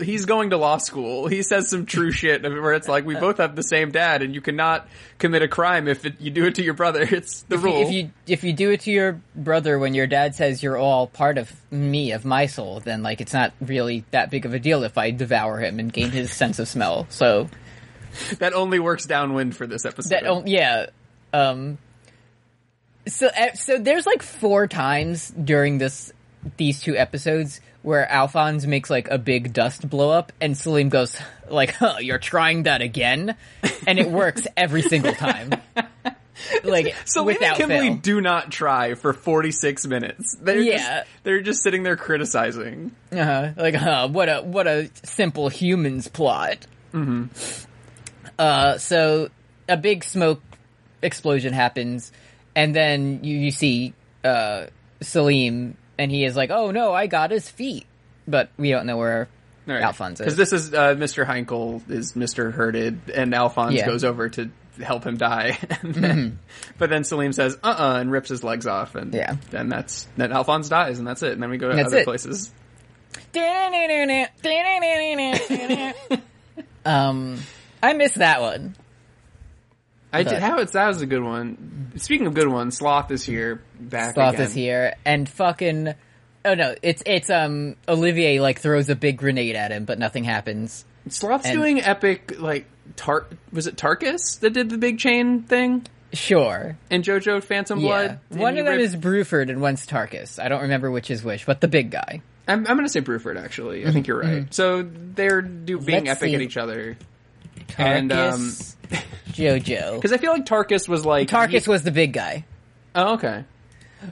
[0.00, 1.26] he's going to law school.
[1.28, 4.34] He says some true shit where it's like we both have the same dad, and
[4.34, 7.02] you cannot commit a crime if it, you do it to your brother.
[7.14, 7.82] It's the If you, rule.
[7.82, 11.06] if you if you do it to your brother when your dad says you're all
[11.06, 14.58] part of me of my soul, then like it's not really that big of a
[14.58, 17.06] deal if I devour him and gain his sense of smell.
[17.10, 17.48] So
[18.38, 20.10] that only works downwind for this episode.
[20.10, 20.86] that yeah.
[21.32, 21.78] Um.
[23.06, 26.12] So uh, so there's like four times during this
[26.56, 31.16] these two episodes where Alphonse makes like a big dust blow up, and Selim goes
[31.50, 33.36] like, "Huh, you're trying that again,"
[33.86, 35.50] and it works every single time.
[36.64, 37.94] Like so Liam and without Kimblee fail.
[37.96, 40.34] do not try for 46 minutes.
[40.34, 40.76] They're Yeah.
[40.78, 42.90] just, they're just sitting there criticizing.
[43.12, 43.52] Uh-huh.
[43.56, 46.66] Like, huh, what a what a simple humans plot.
[46.92, 47.26] Mm-hmm.
[48.38, 49.28] Uh, so
[49.68, 50.42] a big smoke
[51.02, 52.10] explosion happens,
[52.54, 54.66] and then you, you see uh,
[55.00, 57.86] Selim, and he is like, "Oh no, I got his feet,"
[58.26, 59.28] but we don't know where
[59.68, 60.24] Alphonse is.
[60.24, 61.26] Because this is uh, Mr.
[61.26, 62.52] Heinkel is Mr.
[62.52, 63.82] Herded, and Alphonse Yeah.
[63.82, 63.90] Mm-hmm.
[63.90, 64.50] goes over to
[64.82, 65.58] help him die.
[65.82, 66.38] And then-
[66.78, 69.36] But then Selim says, "Uh, uh and rips his legs off, and Yeah.
[69.50, 71.32] then that's then Alphonse dies, and that's it.
[71.32, 72.04] And then we go to That's other it.
[72.04, 72.50] places.
[76.84, 77.38] um,
[77.82, 78.74] I miss that one.
[80.14, 80.38] I did.
[80.42, 81.92] How it's that was a good one.
[81.96, 84.46] Speaking of good ones, Sloth is here, back Sloth again.
[84.46, 85.94] is here, and fucking.
[86.44, 90.24] Oh no, it's it's um Olivier like throws a big grenade at him, but nothing
[90.24, 90.84] happens.
[91.08, 93.26] Sloth's And- doing epic like Tar.
[93.52, 96.76] Was it Tarkus that did the big chain thing Sure.
[96.92, 98.20] And JoJo Phantom Blood?
[98.28, 100.40] One of them ripped- is Bruford and one's Tarkus.
[100.40, 102.22] I don't remember which is which, but the big guy.
[102.46, 103.36] I'm, I'm going to say Bruford.
[103.42, 104.52] Actually, I think you're right.
[104.54, 106.06] So they're do, being Mm-hmm.
[106.06, 106.34] Let's epic see.
[106.36, 106.96] at each other.
[107.78, 108.73] And, um, Tarkus,
[109.28, 109.96] Jojo.
[109.96, 112.44] Because I feel like Tarkus was like Tarkus was the big guy.
[112.94, 113.44] Oh, okay.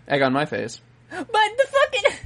[0.08, 0.80] Egg on my face.
[1.10, 2.18] But the fucking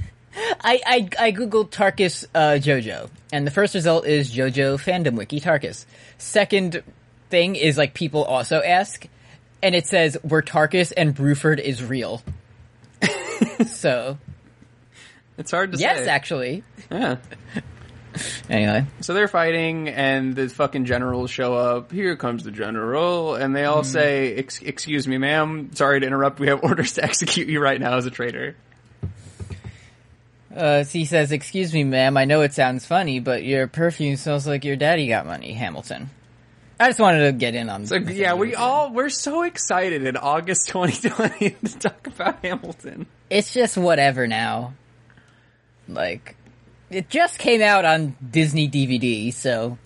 [0.61, 5.39] I I I googled Tarkus uh, Jojo, and the first result is Jojo fandom wiki
[5.39, 5.85] Tarkus.
[6.17, 6.83] Second
[7.29, 9.05] thing is like people also ask,
[9.61, 12.21] and it says where Tarkus and Bruford is real.
[13.67, 14.17] so
[15.37, 16.01] It's hard to yes, say.
[16.03, 16.63] Yes, actually.
[16.91, 17.17] Yeah.
[18.49, 21.91] Anyway, So they're fighting, and the fucking generals show up.
[21.91, 25.71] Here comes the general, and they all say, Ex- "Excuse me, ma'am.
[25.73, 26.39] Sorry to interrupt.
[26.39, 28.55] We have orders to execute you right now as a traitor."
[30.55, 32.17] uh, so he says, "Excuse me, ma'am.
[32.17, 36.09] I know it sounds funny, but your perfume smells like your daddy got money, Hamilton."
[36.79, 37.87] I just wanted to get in on.
[37.87, 43.07] So yeah, we all we're so excited in August 2020 to talk about Hamilton.
[43.29, 44.73] it's just whatever now.
[45.89, 46.35] Like,
[46.89, 49.77] it just came out on Disney DVD, so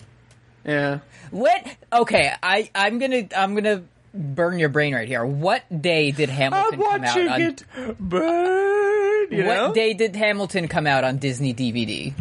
[0.64, 1.00] Yeah.
[1.30, 1.64] what?
[1.92, 3.82] Okay, I I'm gonna I'm gonna
[4.14, 5.24] burn your brain right here.
[5.24, 7.40] What day did Hamilton come out on?
[7.40, 7.64] it
[7.98, 9.32] burn.
[9.32, 12.12] You what know, day did Hamilton come out on Disney DVD?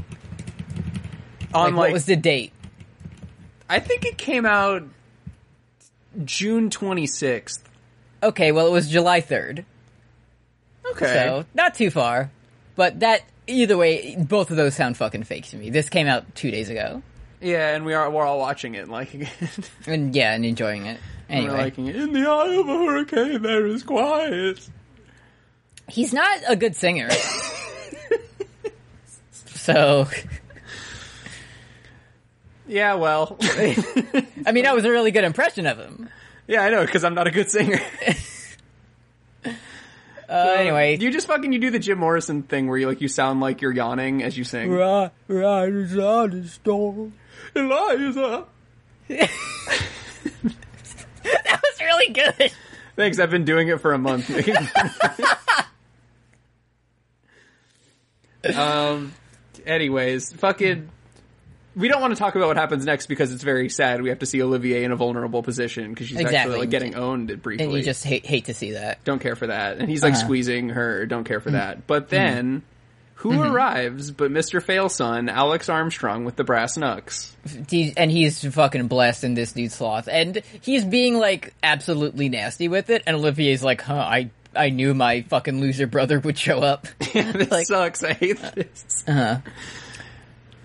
[1.54, 2.54] on Like, like, what was the date?
[3.70, 4.84] I think it came out
[6.26, 7.60] June 26th.
[8.24, 9.66] Okay, well it was July third,
[10.92, 11.06] Okay.
[11.06, 12.30] so not too far.
[12.76, 15.70] But that either way, both of those sound fucking fake to me.
[15.70, 17.02] This came out two days ago,
[17.42, 19.70] yeah, and we are we're all watching it and liking it.
[19.88, 21.00] and yeah, and enjoying it.
[21.30, 21.96] Anyway, We're liking it.
[21.96, 24.70] In the eye of a hurricane, there is quiet.
[25.88, 27.10] he's not a good singer.
[29.32, 30.08] so,
[32.68, 36.10] Yeah, well, I mean, that was a really good impression of him.
[36.48, 37.80] yeah, I know because I'm not a good singer.
[40.32, 43.10] Uh, anyway, you just fucking you do the Jim Morrison thing where you like you
[43.10, 44.72] sound like you're yawning as you sing.
[44.72, 47.14] right, right, is on the storm.
[47.56, 48.46] Eliza.
[51.24, 52.52] That was really good.
[52.96, 54.30] Thanks, I've been doing it for a month.
[58.56, 59.14] um.
[59.66, 60.90] Anyways, fucking.
[61.76, 64.02] We don't want to talk about what happens next because it's very sad.
[64.02, 66.38] We have to see Olivier in a vulnerable position because she's Exactly.
[66.38, 67.66] actually like getting owned briefly.
[67.66, 69.04] And you just hate hate to see that.
[69.06, 69.78] don't care for that.
[69.78, 70.24] And he's like Uh-huh.
[70.24, 71.06] squeezing her.
[71.06, 71.58] Don't care for Mm-hmm.
[71.58, 71.88] that.
[71.88, 72.64] But then,
[73.16, 74.62] who arrives but Mr.
[74.62, 77.36] Failson, Alex Armstrong with the brass knucks?
[77.96, 83.04] And he's fucking blasting this dude sloth, and he's being like absolutely nasty with it.
[83.08, 87.50] And Olivier's like, "Huh, I I knew my fucking loser brother would show up." this
[87.52, 88.04] Like- sucks.
[88.04, 89.06] I hate this.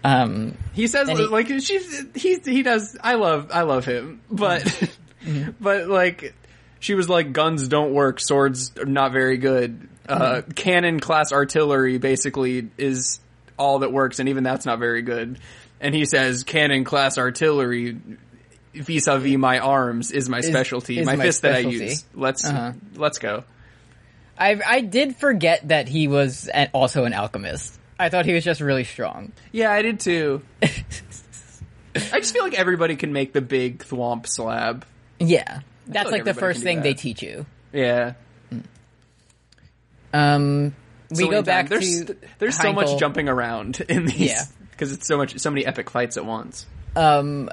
[0.07, 2.97] Um, He says he- like she's he he does.
[3.03, 4.63] I love I love him, but
[5.27, 5.51] Mm-hmm.
[5.61, 6.35] but like
[6.79, 9.89] she was like, guns don't work, swords are not very good.
[10.09, 10.51] Uh, Hmm.
[10.53, 13.19] Cannon class artillery basically is
[13.59, 15.41] all that works, and even that's not very good.
[15.81, 17.97] And he says, cannon class artillery
[18.73, 22.05] vis-a-vis my arms is my specialty, is my, my fist that I use.
[22.15, 22.73] Let's Uh-huh.
[22.95, 23.43] let's go.
[24.39, 27.77] I I did forget that he was an, also an alchemist.
[27.99, 29.33] I thought he was just really strong.
[29.53, 30.43] Yeah, I did too.
[30.63, 30.69] I
[31.95, 34.85] just feel like everybody can make the big thwomp slab.
[35.19, 37.47] Yeah, that's like like the first thing they teach you.
[37.73, 38.15] Yeah.
[40.13, 40.75] Um,
[41.11, 44.43] we Silly go back there's, to there's so much jumping around in these Yeah.
[44.71, 46.67] because it's so much so many epic fights at once.
[46.95, 47.51] Um,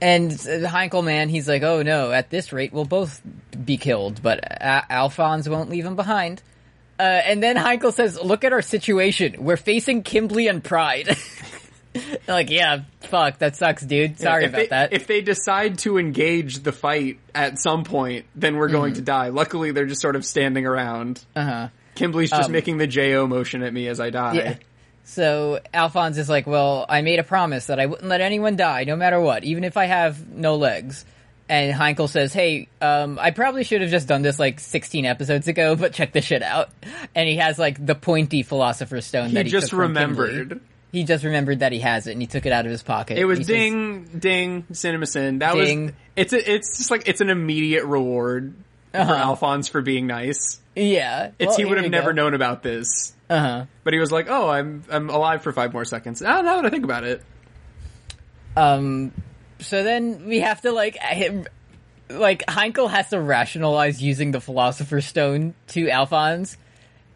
[0.00, 2.10] and the Heinkel man, he's like, "Oh no!
[2.12, 3.20] At this rate, we'll both
[3.64, 6.42] be killed, but Alphonse won't leave him behind."
[7.00, 9.42] Uh, and then Heinkel says, "Look at our situation.
[9.42, 11.16] We're facing Kimblee and Pride."
[12.28, 14.18] like, yeah, fuck, that sucks, dude.
[14.18, 14.92] Sorry about they, that.
[14.92, 19.28] If they decide to engage the fight at some point, then we're going to die.
[19.28, 21.24] Luckily, they're just sort of standing around.
[21.34, 21.68] uh huh.
[21.94, 24.34] Kimblee's just making the Jo motion at me as I die.
[24.34, 24.56] Yeah.
[25.04, 28.84] So Alphonse is like, "Well, I made a promise that I wouldn't let anyone die,
[28.84, 31.06] no matter what, even if I have no legs."
[31.50, 35.48] And Heinkel says, "Hey, um, I probably should have just done this like 16 episodes
[35.48, 36.70] ago, but check this shit out."
[37.14, 40.18] And he has like the pointy Philosopher's Stone He that he just took from Kimblee.
[40.28, 40.60] remembered.
[40.92, 43.18] He just remembered that he has it, and he took it out of his pocket.
[43.18, 45.40] It was He says- ding, ding, CinemaSin.
[45.40, 48.54] That was it's a, it's just like it's an immediate reward
[48.92, 49.14] for Uh-huh.
[49.14, 50.60] Alphonse for being nice.
[50.76, 52.22] yeah, It's well, he would have never go.
[52.22, 53.64] known about this, Uh-huh.
[53.82, 56.66] but he was like, "Oh, I'm I'm alive for five more seconds." Ah, now that
[56.66, 57.22] I think about it,
[58.56, 59.12] Um,
[59.60, 61.46] so then we have to like him,
[62.08, 66.56] like Heinkel has to rationalize using the Philosopher's Stone to Alphonse,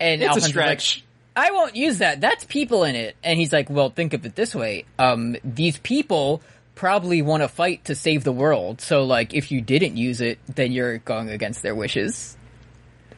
[0.00, 1.04] and it's Alphonse a is like, stretch.
[1.36, 2.20] I won't use that.
[2.20, 3.16] That's people in it.
[3.24, 4.84] And he's like, well, think of it this way.
[4.98, 6.42] Um, these people
[6.76, 8.80] probably want to fight to save the world.
[8.80, 12.36] So, like, if you didn't use it, then you're going against their wishes.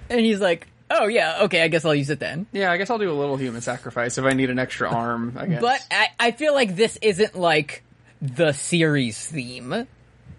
[0.09, 2.47] And he's like, oh, yeah, okay, I guess I'll use it then.
[2.53, 5.35] yeah, I guess I'll do a little human sacrifice if I need an extra arm.
[5.37, 7.83] I guess, But I, I feel like this isn't like
[8.21, 9.87] the series theme.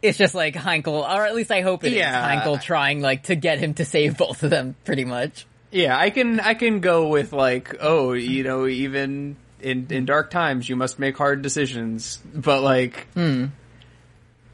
[0.02, 2.42] It's just like Heinkel, or at least I hope it is Yeah.
[2.42, 5.48] Heinkel trying like to get him to save both of them, pretty much.
[5.72, 10.30] Yeah, I can I can go with like, oh, you know, even in in dark
[10.30, 12.20] times you must make hard decisions.
[12.34, 13.46] But like hmm.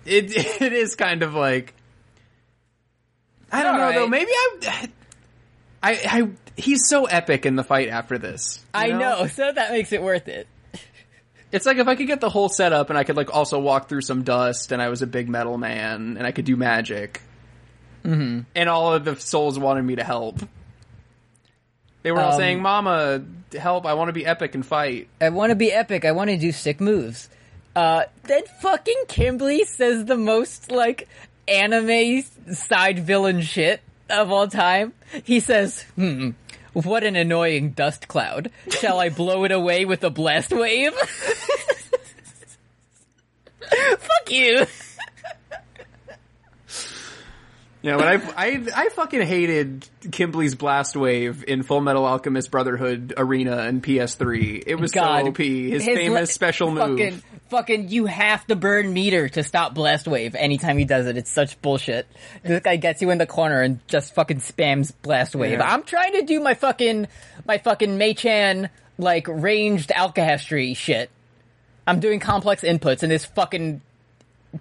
[0.05, 0.31] it
[0.61, 1.73] it is kind of like
[3.51, 3.95] I don't know Alright.
[3.95, 4.89] though, maybe I
[5.83, 8.59] I I he's so epic in the fight after this.
[8.73, 10.47] you I know, so that makes it worth it.
[11.53, 13.87] It's like if I could get the whole setup and I could like also walk
[13.87, 17.21] through some dust and I was a big metal man and I could do magic.
[18.03, 18.41] Mm-hmm.
[18.55, 20.39] And all of the souls wanted me to help.
[22.01, 23.23] They were all Um, saying, Mama,
[23.57, 25.07] help, I want to be epic and fight.
[25.21, 26.03] I want to be epic.
[26.03, 27.29] I want to do sick moves.
[27.75, 31.07] Uh, then fucking Kimblee says the most like
[31.47, 34.93] anime side villain shit of all time.
[35.23, 36.31] He says, "Hmm,
[36.73, 38.51] what an annoying dust cloud.
[38.69, 40.93] Shall I blow it away with a blast wave?"
[43.69, 44.65] Fuck you.
[47.83, 53.13] Yeah, but I, I, I fucking hated Kimblee's blast wave in Full Metal Alchemist Brotherhood
[53.17, 54.63] Arena and PS3.
[54.65, 55.37] It was God, so OP.
[55.37, 56.97] His, His famous le- special move.
[56.97, 61.17] Fucking, fucking, you have to burn meter to stop blast wave anytime he does it.
[61.17, 62.07] It's such bullshit.
[62.41, 65.59] This guy gets you in the corner and just fucking spams blast wave.
[65.59, 65.69] Yeah.
[65.69, 67.07] I'm trying to do my fucking,
[67.45, 71.09] my fucking Mei-chan, like, ranged alchemy shit.
[71.85, 73.81] I'm doing complex inputs and this fucking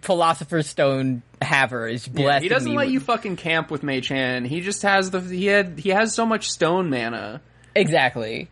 [0.01, 4.45] philosopher's stone haver is Yeah, he doesn't let with- you fucking camp with Mei Chan.
[4.47, 7.41] He just has the he had he has so much stone mana,
[7.75, 8.49] Exactly.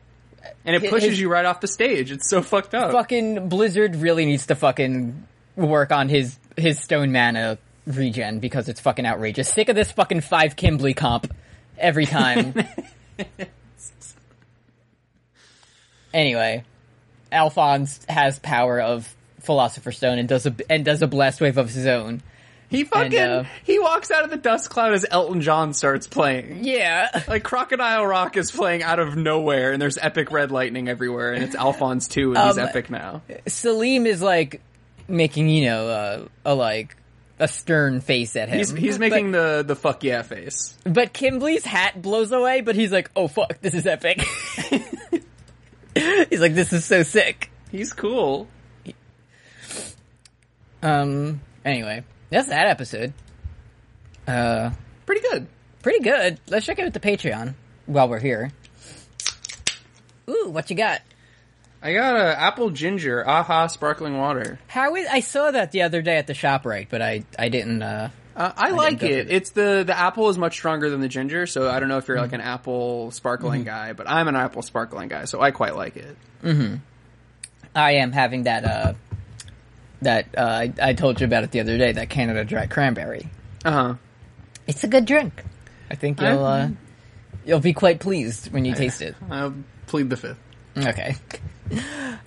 [0.64, 2.11] and it pushes his- you right off the stage.
[2.12, 2.92] It's so fucked up.
[2.92, 5.26] fucking Blizzard really needs to fucking
[5.57, 9.48] work on his his stone mana regen because it's fucking outrageous.
[9.48, 11.33] Sick of this fucking five Kimblee comp
[11.79, 12.55] every time.
[16.12, 16.64] anyway,
[17.33, 21.70] Alphonse has power of Philosopher's Stone and does a and does a blast wave of
[21.70, 22.22] his own.
[22.68, 26.64] He fucking uh, he walks out of the dust cloud as Elton John starts playing.
[26.64, 27.22] Yeah.
[27.29, 31.42] Like Crocodile Rock is playing out of nowhere, and there's epic red lightning everywhere, and
[31.42, 33.22] it's Alphonse too, and he's Um, epic now.
[33.48, 34.61] Selim is like
[35.09, 36.97] making, you know, uh, a like
[37.41, 38.59] a stern face at him.
[38.59, 40.76] He's he's But- making the the fuck yeah face.
[40.84, 44.20] But Kimblee's hat blows away, but he's like, oh fuck, this is epic.
[45.95, 47.51] he's like, this is so sick.
[47.72, 48.47] He's cool.
[50.83, 53.12] Um, anyway, that's that episode.
[54.26, 54.70] Uh,
[55.07, 55.47] Pretty good.
[55.83, 56.39] pretty good.
[56.49, 57.55] Let's check out the Patreon
[57.87, 58.53] while we're here.
[60.28, 61.01] Ooh, what you got?
[61.83, 64.59] I got a apple ginger aha sparkling water.
[64.68, 67.49] How is, I saw that the other day at the shop right, but I, I
[67.49, 69.28] didn't, uh, Uh, I, like go for it.
[69.28, 71.97] the- It's the the apple is much stronger than the ginger, so I don't know
[71.99, 75.51] if you're like an apple sparkling guy, but I'm an apple sparkling guy, so I
[75.51, 76.16] quite like it.
[76.45, 76.76] Mm-hmm.
[77.74, 78.64] I am having that.
[78.64, 78.93] uh
[80.03, 81.92] That uh, I, I told you about it the other day.
[81.92, 83.28] That Canada Dry cranberry.
[83.64, 83.94] Uh huh.
[84.66, 85.44] It's a good drink.
[85.90, 86.68] I think you'll uh,
[87.44, 89.14] you'll be quite pleased when you taste it.
[89.30, 89.55] I'll
[89.86, 90.38] plead the fifth.
[90.76, 91.16] Okay.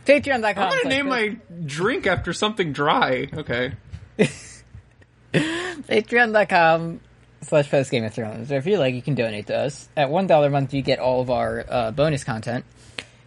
[0.06, 0.64] Patreon.com.
[0.64, 3.30] I'm gonna name my drink after something dry.
[3.34, 3.74] Okay.
[5.34, 7.00] Patreon.com
[7.42, 8.50] slash post Game of Thrones.
[8.50, 9.90] So if you like, you can donate to us.
[9.98, 12.66] At one dollar a month, you get all of our uh, bonus content,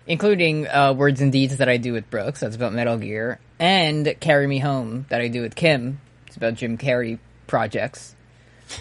[0.06, 2.40] including uh, words and deeds that I do with Brooks.
[2.40, 6.00] That's about Metal Gear, and Carry Me Home that I do with Kim.
[6.26, 8.14] It's about Jim Carrey projects.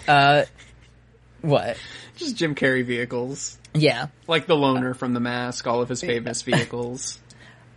[0.06, 0.44] Uh,
[1.42, 1.76] what?
[2.16, 3.58] Just Jim Carrey vehicles.
[3.74, 4.08] Yeah.
[4.26, 7.18] Like the loner from The Mask, all of his famous vehicles.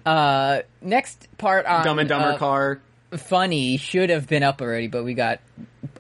[0.05, 2.81] Uh, next part on Dumb and Dumber uh, car.
[3.11, 5.39] funny should have been up already, but we got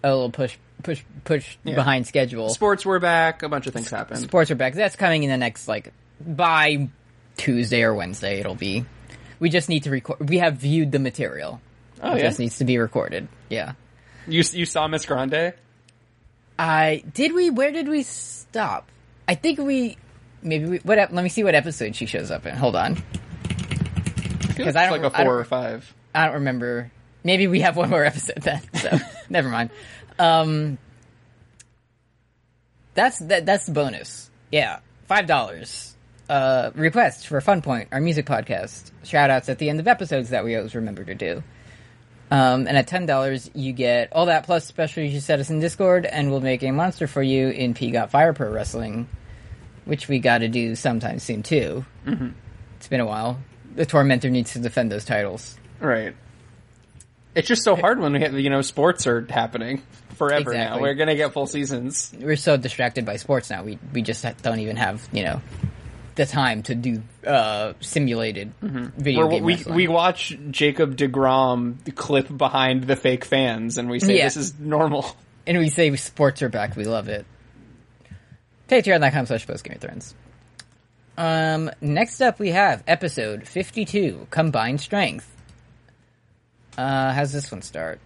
[0.03, 2.49] a little push push push behind schedule.
[2.49, 3.43] Sports were back.
[3.43, 4.21] A bunch of things happened.
[4.21, 4.73] Sports were back.
[4.73, 6.89] That's coming in the next like by
[7.37, 8.39] Tuesday or Wednesday.
[8.39, 8.85] It'll be.
[9.39, 10.29] We just need to record.
[10.29, 11.61] We have viewed the material.
[12.01, 12.23] Oh it yeah.
[12.27, 13.27] just needs to be recorded.
[13.49, 13.73] Yeah.
[14.27, 15.53] You you saw Miss Grande?
[16.57, 17.33] I did.
[17.33, 18.89] We where did we stop?
[19.27, 19.97] I think we
[20.41, 20.77] maybe we.
[20.79, 20.97] What?
[20.97, 22.55] Let me see what episode she shows up in.
[22.55, 23.01] Hold on.
[24.55, 25.93] Because I I don't- like a four or five.
[26.13, 26.91] I don't remember.
[27.23, 28.61] Maybe we have one more episode then.
[28.75, 28.97] So
[29.29, 29.69] never mind.
[30.17, 30.77] Um,
[32.93, 33.45] that's that.
[33.45, 34.29] That's the bonus.
[34.51, 35.95] Yeah, five dollars.
[36.29, 38.91] Uh, request for Fun Point, our music podcast.
[39.03, 41.43] Shout outs at the end of episodes that we always remember to do.
[42.29, 45.01] Um, and at ten dollars, you get all that plus special.
[45.01, 48.11] You set us in Discord, and we'll make a monster for you in P Got
[48.11, 49.09] Fire Pro Wrestling,
[49.85, 51.83] which we got to do sometime soon too.
[52.05, 52.29] Mm-hmm.
[52.77, 53.39] It's been a while.
[53.73, 55.57] The Tormentor needs to defend those titles.
[55.79, 56.15] Right.
[57.33, 59.81] It's just so hard when we have, you know sports are happening
[60.15, 60.79] forever now.
[60.79, 62.13] We're gonna get full seasons.
[62.19, 63.63] we're so distracted by sports now.
[63.63, 65.41] We we just don't even have you know
[66.15, 69.75] the time to do uh, simulated video We're, game we wrestling.
[69.75, 74.25] we watch Jacob Degrom clip behind the fake fans, and we say Yeah.
[74.25, 75.05] this is normal.
[75.47, 76.75] and we say sports are back.
[76.75, 77.25] We love it.
[78.67, 80.15] Patreon.com slash post Game of Thrones.
[81.17, 85.27] Um, next up we have episode fifty-two, combined strength.
[86.77, 87.99] Uh, how's this one start?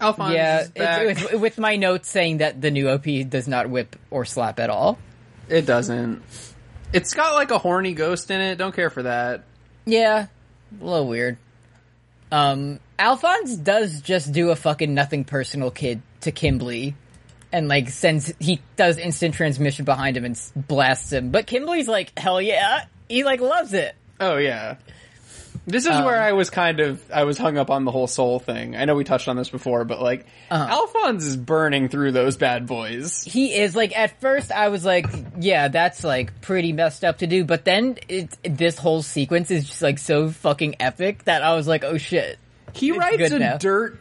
[0.00, 1.02] Alphonse yeah, is back.
[1.06, 4.60] it's, with, with my notes saying that the new OP does not whip or slap
[4.60, 4.98] at all.
[5.48, 6.22] it doesn't.
[6.92, 8.56] It's got like a horny ghost in it.
[8.56, 9.44] Don't care for that.
[9.84, 10.26] Yeah,
[10.80, 11.36] a little weird.
[12.30, 16.94] Um, Alphonse does just do a fucking nothing personal kid to Kimblee,
[17.52, 21.30] and like sends he does instant transmission behind him and blasts him.
[21.30, 23.94] But Kimblee's like, hell yeah, he like loves it.
[24.20, 24.76] Oh yeah.
[25.68, 28.06] This Um, is where I was kind of I was hung up on the whole
[28.06, 28.74] soul thing.
[28.74, 30.66] I know we touched on this before, but like Uh-huh.
[30.68, 33.22] Alphonse is burning through those bad boys.
[33.22, 35.06] He is like at first I was like,
[35.38, 39.66] yeah, that's like pretty messed up to do, but then it this whole sequence is
[39.66, 42.38] just like so fucking epic that I was like, oh shit.
[42.72, 43.56] He It's rides a now.
[43.58, 44.00] dirt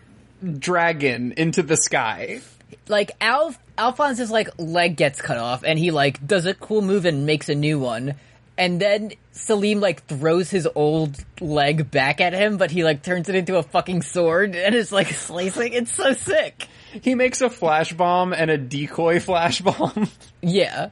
[0.59, 2.41] dragon into the sky.
[2.87, 7.05] like Alf Alphonse's like leg gets cut off and he like does a cool move
[7.05, 8.15] and makes a new one.
[8.57, 13.29] And then Selim like throws his old leg back at him, but he like turns
[13.29, 15.73] it into a fucking sword and is like slicing.
[15.73, 16.67] It's so sick.
[17.01, 20.09] He makes a flash bomb and a decoy flash bomb.
[20.41, 20.89] Yeah.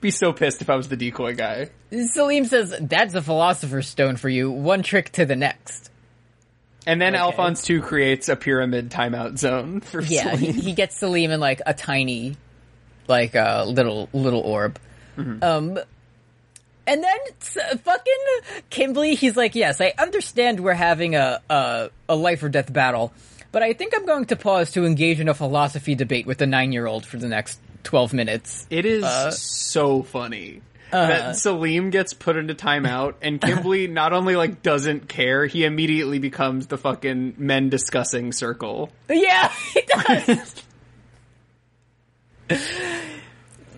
[0.00, 1.70] Be so pissed if I was the decoy guy.
[2.08, 4.50] Selim says, that's a philosopher's stone for you.
[4.50, 5.90] One trick to the next.
[6.86, 7.22] And then Okay.
[7.22, 10.62] Alphonse 2 creates a pyramid timeout zone for Yeah, he, Selim.
[10.62, 12.36] he gets Selim in like a tiny,
[13.08, 14.78] like uh, little little orb.
[15.16, 15.78] Um,
[16.86, 17.18] and then
[17.78, 18.12] fucking
[18.70, 23.12] Kimblee, he's like, "Yes, I understand we're having a, a a life or death battle,
[23.52, 26.46] but I think I'm going to pause to engage in a philosophy debate with the
[26.46, 30.60] nine year old for the next twelve minutes." It is Uh, so funny.
[30.92, 31.06] uh-huh.
[31.08, 36.18] that Selim gets put into timeout and Kimblee not only like doesn't care, he immediately
[36.20, 38.90] becomes the fucking men discussing circle.
[39.08, 40.62] Yeah, he does.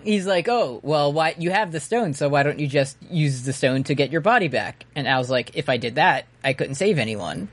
[0.03, 3.43] He's like, "Oh, well, why you have the stone, so why don't you just use
[3.43, 6.53] the stone to get your body back?" And Al's like, "If I did that, I
[6.53, 7.49] couldn't save anyone."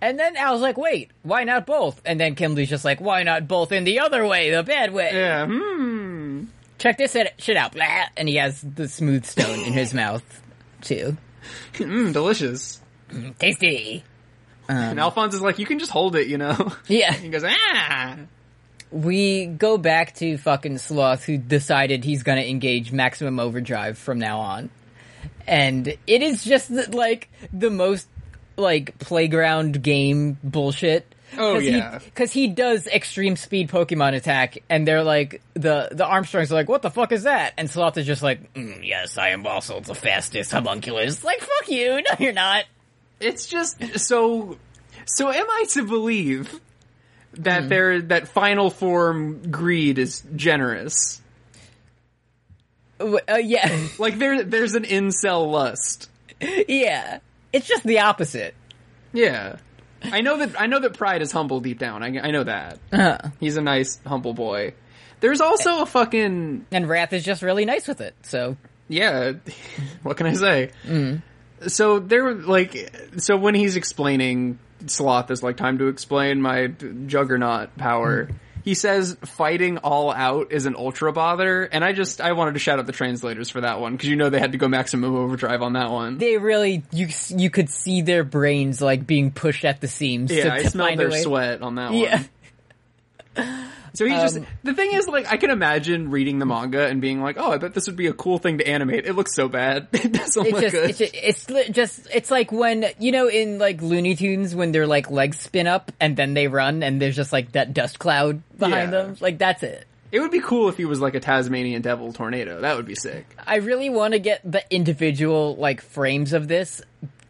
[0.00, 3.48] And then Al's like, "Wait, why not both?" And then Kimblee's just like, "Why not
[3.48, 6.44] both in the other way, the bad way?" Yeah, hmm.
[6.78, 8.04] Check this shit out, blah.
[8.16, 10.22] And he has the smooth stone in his mouth
[10.80, 11.16] too.
[11.74, 12.80] Mm, delicious.
[13.38, 14.04] Tasty.
[14.68, 16.72] and Alphonse is like, you can just hold it, you know?
[16.86, 17.12] Yeah.
[17.14, 18.16] he goes, ah!
[18.90, 24.40] We go back to fucking Sloth, who decided he's gonna engage maximum overdrive from now
[24.40, 24.70] on,
[25.46, 28.08] and it is just the, like the most
[28.56, 31.14] like playground game bullshit.
[31.36, 31.98] Oh, Cause yeah.
[31.98, 36.68] because he, does extreme speed Pokemon attack, and they're like the the Armstrongs are like,
[36.68, 39.80] "What the fuck is that?" And Sloth is just like, mm, "Yes, I am also
[39.80, 42.64] the fastest homunculus." Like, fuck you, no, you're not.
[43.20, 44.58] It's just so.
[45.04, 46.60] So am I to believe
[47.38, 47.68] that Hmm.
[47.68, 51.20] there that final form greed is generous?
[53.00, 56.10] Uh, yeah, Like there, there's an incel lust.
[56.40, 57.18] yeah.
[57.52, 58.54] It's just the opposite.
[59.12, 59.56] Yeah,
[60.02, 60.60] I know that.
[60.60, 62.02] I know that Pride is humble deep down.
[62.02, 64.74] I, I know that Uh, he's a nice, humble boy.
[65.20, 68.14] There's also a fucking and Wrath is just really nice with it.
[68.22, 68.56] So
[68.88, 69.32] yeah.
[70.02, 70.70] What can I say?
[71.66, 77.76] So there, like, so when he's explaining Sloth is like time to explain my Juggernaut
[77.76, 78.24] power.
[78.26, 78.32] Hmm.
[78.64, 82.58] He says fighting all out is an ultra bother, and I just I wanted to
[82.58, 85.14] shout out the translators for that one because you know they had to go maximum
[85.16, 86.18] overdrive on that one.
[86.18, 90.30] they really you you could see their brains like being pushed at the seams.
[90.30, 92.16] yeah, to, I to smelled find their sweat on that Yeah.
[92.16, 92.28] one.
[93.94, 97.00] So he's just Um, the thing is like I can imagine reading the manga and
[97.00, 99.06] being like, oh, I bet this would be a cool thing to animate.
[99.06, 99.88] It looks so bad.
[99.94, 100.90] It doesn't It's look just, good.
[100.90, 101.14] it's just,
[101.50, 105.40] it's just, it's like when, you know, in like Looney Tunes when their like legs
[105.40, 109.02] spin up and then they run and there's just like that dust cloud behind Yeah.
[109.04, 109.16] them.
[109.20, 109.86] Like that's it.
[110.12, 112.60] It would be cool if he was like a Tasmanian devil tornado.
[112.60, 113.26] That would be sick.
[113.46, 116.82] I really want to get the individual like frames of this,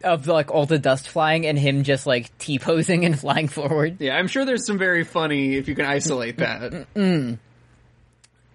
[0.03, 3.97] of like all the dust flying and him just like T-posing and flying forward.
[3.99, 6.87] Yeah, I'm sure there's some very funny if you can isolate that.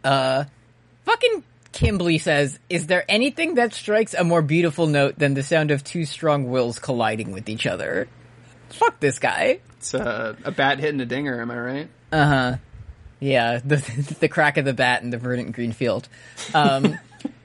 [0.04, 0.44] Uh
[1.06, 1.42] fucking
[1.72, 5.82] Kimblee says, is there anything that strikes a more beautiful note than the sound of
[5.82, 8.06] two strong wills colliding with each other?
[8.68, 9.60] Fuck this guy.
[9.78, 11.88] It's uh, a bat hitting a dinger, am I right?
[12.12, 12.56] Uh huh.
[13.18, 13.76] Yeah, the
[14.20, 16.08] the crack of the bat in the verdant green field.
[16.52, 16.98] Um,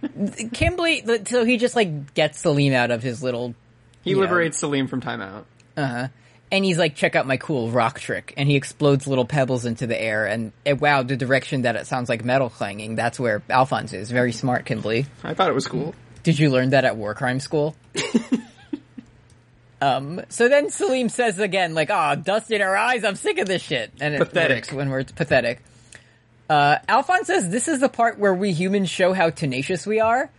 [0.04, 3.56] Kimblee, so he just like gets Selim out of his little,
[4.04, 4.18] He Yeah.
[4.18, 5.44] liberates Selim from timeout.
[5.78, 9.86] and he's like, "Check out my cool rock trick," and he explodes little pebbles into
[9.88, 10.26] the air.
[10.26, 12.96] And, eh, wow, the direction that it sounds like metal clanging.
[12.96, 14.10] That's where Alphonse is.
[14.12, 15.06] Very smart, Kimblee.
[15.24, 15.94] I thought it was cool.
[16.24, 17.76] Did you learn that at war crime school?
[19.82, 23.04] um, so then Selim says again, like, "Ah, dust in our eyes.
[23.04, 24.70] I'm sick of this shit." And it Pathetic.
[24.72, 25.62] when we're pathetic.
[26.50, 30.30] Uh, Alphonse says this is the part where we humans show how tenacious we are.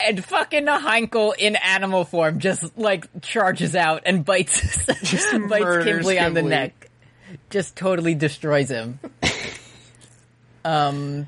[0.00, 6.34] And fucking Heinkel in animal form just like charges out and bites bites Kimblee on
[6.34, 6.90] the neck.
[7.50, 8.98] Just totally destroys him.
[10.64, 11.26] um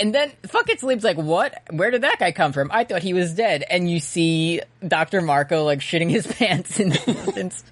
[0.00, 1.62] and then fucking Sleep's like, what?
[1.70, 2.70] Where did that guy come from?
[2.72, 3.64] I thought he was dead.
[3.68, 5.20] And you see Dr.
[5.20, 7.64] Marcoh like shitting his pants in the distance,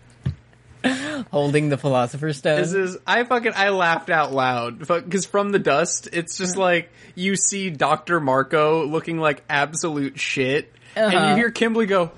[1.31, 2.61] holding the Philosopher's Stone.
[2.61, 6.91] This is I fucking I laughed out loud because from the dust, it's just like
[7.15, 11.29] you see Doctor Marcoh looking like absolute shit, and Uh-huh.
[11.31, 12.11] you hear Kimblee go,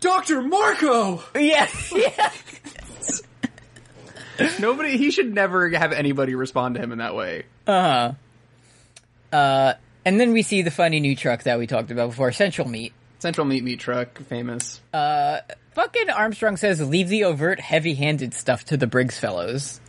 [0.00, 2.30] "Doctor Marcoh." yeah, yeah.
[4.60, 7.44] Nobody, he should never have anybody respond to him in that way.
[7.68, 8.12] Uh,
[9.32, 9.36] huh.
[9.36, 9.74] Uh.
[10.04, 12.92] and then we see the funny new truck that we talked about before, Central Meat.
[13.20, 14.80] Central Meat Meat Truck, famous.
[15.74, 19.80] Fucking Armstrong says, leave the overt, heavy-handed stuff to the Briggs fellows.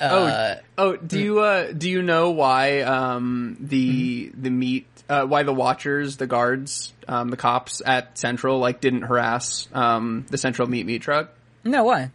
[0.00, 5.44] oh, oh, do you uh, do you know why um, the the meat uh, why
[5.44, 10.68] the watchers, the guards, um, the cops at Central like didn't harass um, the Central
[10.68, 11.30] Meat Meat Truck?
[11.62, 12.10] No, why?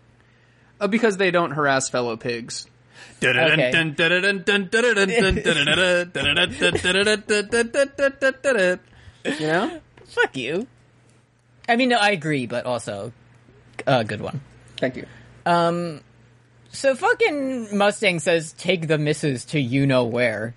[0.80, 2.68] Uh, because they don't harass fellow pigs.
[9.24, 9.82] You know?
[10.06, 10.68] Fuck you.
[11.70, 13.14] I mean, no, I agree, but also,
[13.86, 14.42] a good one.
[14.78, 15.06] Thank you.
[15.46, 16.02] Um,
[16.72, 20.56] so fucking Mustang says, take the missus to you know where.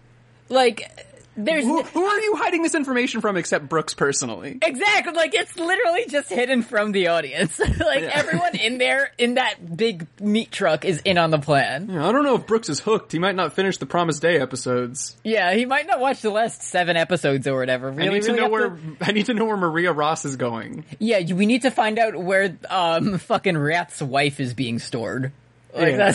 [0.49, 0.91] Like,
[1.37, 1.65] there's...
[1.65, 4.59] Who, who are you hiding this information from except Brooks personally?
[4.61, 7.59] Exactly, like it's literally just hidden from the audience.
[7.59, 8.11] like Yeah.
[8.13, 11.91] everyone in there, in that big meat truck is in on the plan.
[11.91, 13.13] I don't know if Brooks is hooked.
[13.13, 15.17] He might not finish the Promised Day episodes.
[15.25, 17.91] Yeah, he might not watch the last seven episodes or whatever.
[17.91, 20.25] Really, I need to really know have where I need to know where Maria Ross
[20.25, 20.85] is going.
[20.99, 25.33] Yeah, we need to find out where um fucking Wrath's wife is being stored.
[25.75, 26.13] Like Yeah.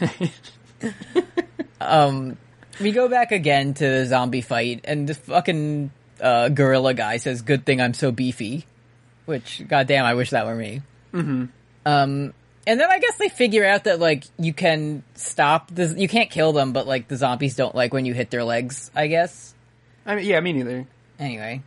[0.00, 0.32] that's
[1.80, 2.36] Um
[2.80, 7.42] we go back again to the zombie fight and this fucking uh gorilla guy says,
[7.42, 8.66] Good thing I'm so beefy.
[9.24, 10.82] Which goddamn I wish that were me.
[11.12, 11.44] Mm-hmm.
[11.84, 12.34] Um
[12.66, 16.30] and then I guess they figure out that like you can stop the you can't
[16.30, 19.54] kill them, but like the zombies don't like when you hit their legs, I guess.
[20.04, 20.86] I mean, yeah, me neither.
[21.18, 21.62] Anyway.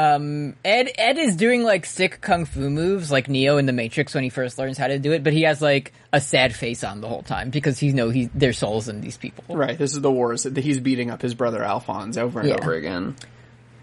[0.00, 4.14] Um, Ed, Ed is doing like sick kung fu moves like Neo in the Matrix
[4.14, 6.82] when he first learns how to do it, but he has like a sad face
[6.84, 9.44] on the whole time because he know he, there's souls in these people.
[9.54, 12.56] Right, this is the wars that he's beating up his brother Alphonse over and Yeah.
[12.56, 13.16] over again.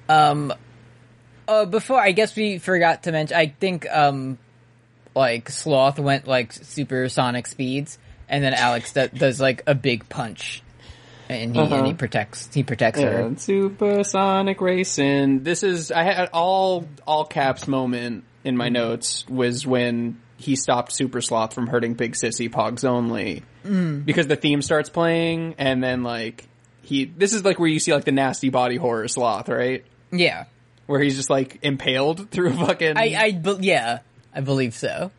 [0.10, 0.54] Um.
[1.48, 4.38] Uh, before, I guess we forgot to mention, I think, um,
[5.16, 7.98] like Sloth went like supersonic speeds,
[8.28, 10.62] and then Alex do- does like a big punch,
[11.30, 11.94] and he and he Uh-huh.
[11.94, 13.10] protects he protects her.
[13.22, 15.44] And supersonic racing.
[15.44, 20.92] This is I had all all caps moment in my notes was when he stopped
[20.92, 26.04] Super Sloth from hurting Big Sissy Pogs only because the theme starts playing and then
[26.04, 26.46] like
[26.84, 30.46] he this is like where you see like the nasty body horror sloth right Yeah,
[30.86, 34.00] where he's just like impaled through a fucking I I be- yeah
[34.34, 35.12] I believe so.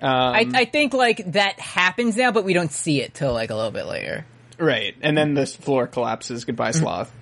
[0.00, 3.50] um, I I think like that happens now, but we don't see it till like
[3.50, 4.24] a little bit later.
[4.58, 6.44] Right, and then the floor collapses.
[6.44, 7.12] Goodbye, sloth.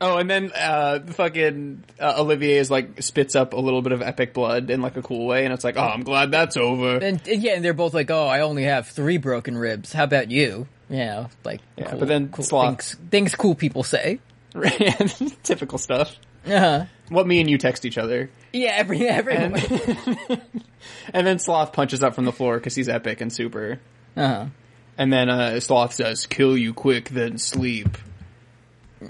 [0.00, 4.00] Oh, and then uh, fucking uh, Olivier is like spits up a little bit of
[4.00, 6.98] epic blood in like a cool way, and it's like, oh, I'm glad that's over.
[6.98, 9.92] And, and yeah, and they're both like, "Oh, I only have three broken ribs.
[9.92, 13.54] How about you?" You know, like Yeah, cool- but then cool Sloth- things, things cool
[13.56, 14.20] people say.
[15.42, 16.16] Typical stuff.
[16.46, 16.84] Uh-huh.
[17.10, 19.54] What me and you text each other, Yeah, every everyone.
[21.12, 23.80] and then Sloth punches up from the floor because he's epic and super,
[24.16, 24.46] uh-huh.
[24.98, 27.96] And then uh, Sloth says, "Kill you quick, then sleep."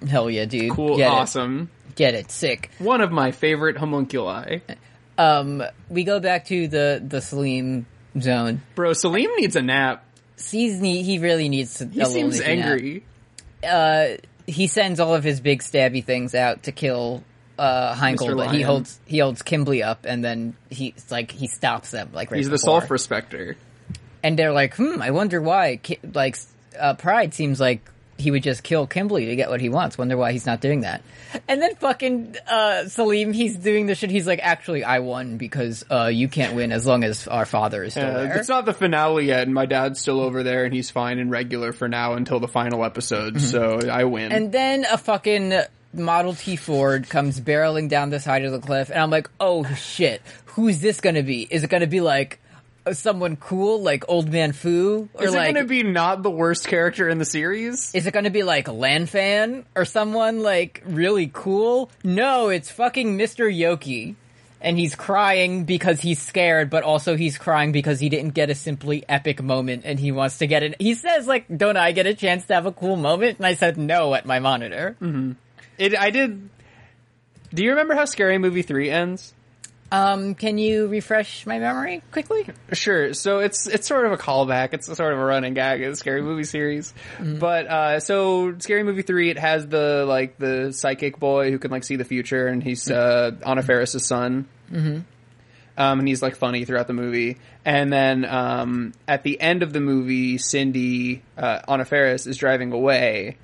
[0.07, 0.71] Hell yeah, dude.
[0.71, 1.71] Cool, Get awesome.
[1.89, 1.97] It.
[1.97, 2.31] Get it.
[2.31, 2.71] Sick.
[2.79, 4.61] One of my favorite homunculi.
[5.17, 7.87] Um, we go back to the the Selim
[8.21, 8.61] zone.
[8.75, 10.05] Bro, Selim needs a nap.
[10.51, 11.87] He's ne- he really needs to.
[11.87, 13.05] He seems angry.
[13.67, 14.09] Uh,
[14.47, 17.25] he sends all of his big stabby things out to kill
[17.59, 21.91] uh Heinkel, but he holds he holds Kimblee up, and then he's like he stops
[21.91, 22.81] them like right He's the before.
[22.83, 23.57] self respecter.
[24.23, 25.81] And they're like, hmm, I wonder why.
[26.15, 26.37] Like,
[26.79, 27.81] uh, Pride seems like
[28.17, 29.97] he would just kill Kimblee to get what he wants.
[29.97, 31.03] Wonder why he's not doing that.
[31.47, 34.11] And then fucking uh, Selim, he's doing the shit.
[34.11, 37.85] He's like, actually, I won because uh, you can't win as long as our father
[37.85, 38.39] is still Uh, there.
[38.39, 41.31] it's not the finale yet, and my dad's still over there, and he's fine and
[41.31, 43.41] regular for now until the final episode.
[43.41, 44.33] So I win.
[44.33, 45.53] And then a fucking
[45.93, 49.65] Model T Ford comes barreling down the side of the cliff, and I'm like, oh
[49.75, 51.43] shit, who's this gonna be?
[51.49, 52.41] Is it gonna be like
[52.89, 55.55] Uh, someone cool, like Old Man Fu, or is it like?
[55.55, 57.95] going to be not the worst character in the series?
[57.95, 61.91] Is it going to be like Lan Fan or someone like really cool?
[62.03, 63.45] No, it's fucking Mr.
[63.45, 64.15] Yoki.
[64.61, 68.57] And he's crying because he's scared, but also he's crying because he didn't get a
[68.57, 70.81] simply epic moment and he wants to get it.
[70.81, 73.39] He says like, don't I get a chance to have a cool moment?
[73.39, 74.97] And I said no at my monitor.
[75.01, 75.33] Mm-hmm.
[75.77, 75.97] It.
[75.97, 76.49] I did.
[77.55, 79.33] Do you remember how Scary Movie three ends?
[79.91, 82.47] Um, can you refresh my memory quickly?
[82.73, 83.15] Sure.
[83.15, 84.75] So it's it's sort of a callback.
[84.75, 86.93] It's a sort of a running gag in the Scary Movie series.
[87.19, 91.71] But uh, so Scary Movie three, it has the like the psychic boy who can
[91.71, 94.47] like see the future, and he's uh, Anna Faris's son.
[94.71, 95.01] Mm-hmm.
[95.79, 97.39] Um, and he's like funny throughout the movie.
[97.65, 102.73] And then um, at the end of the movie, Cindy uh, Anna Faris is driving
[102.73, 103.37] away.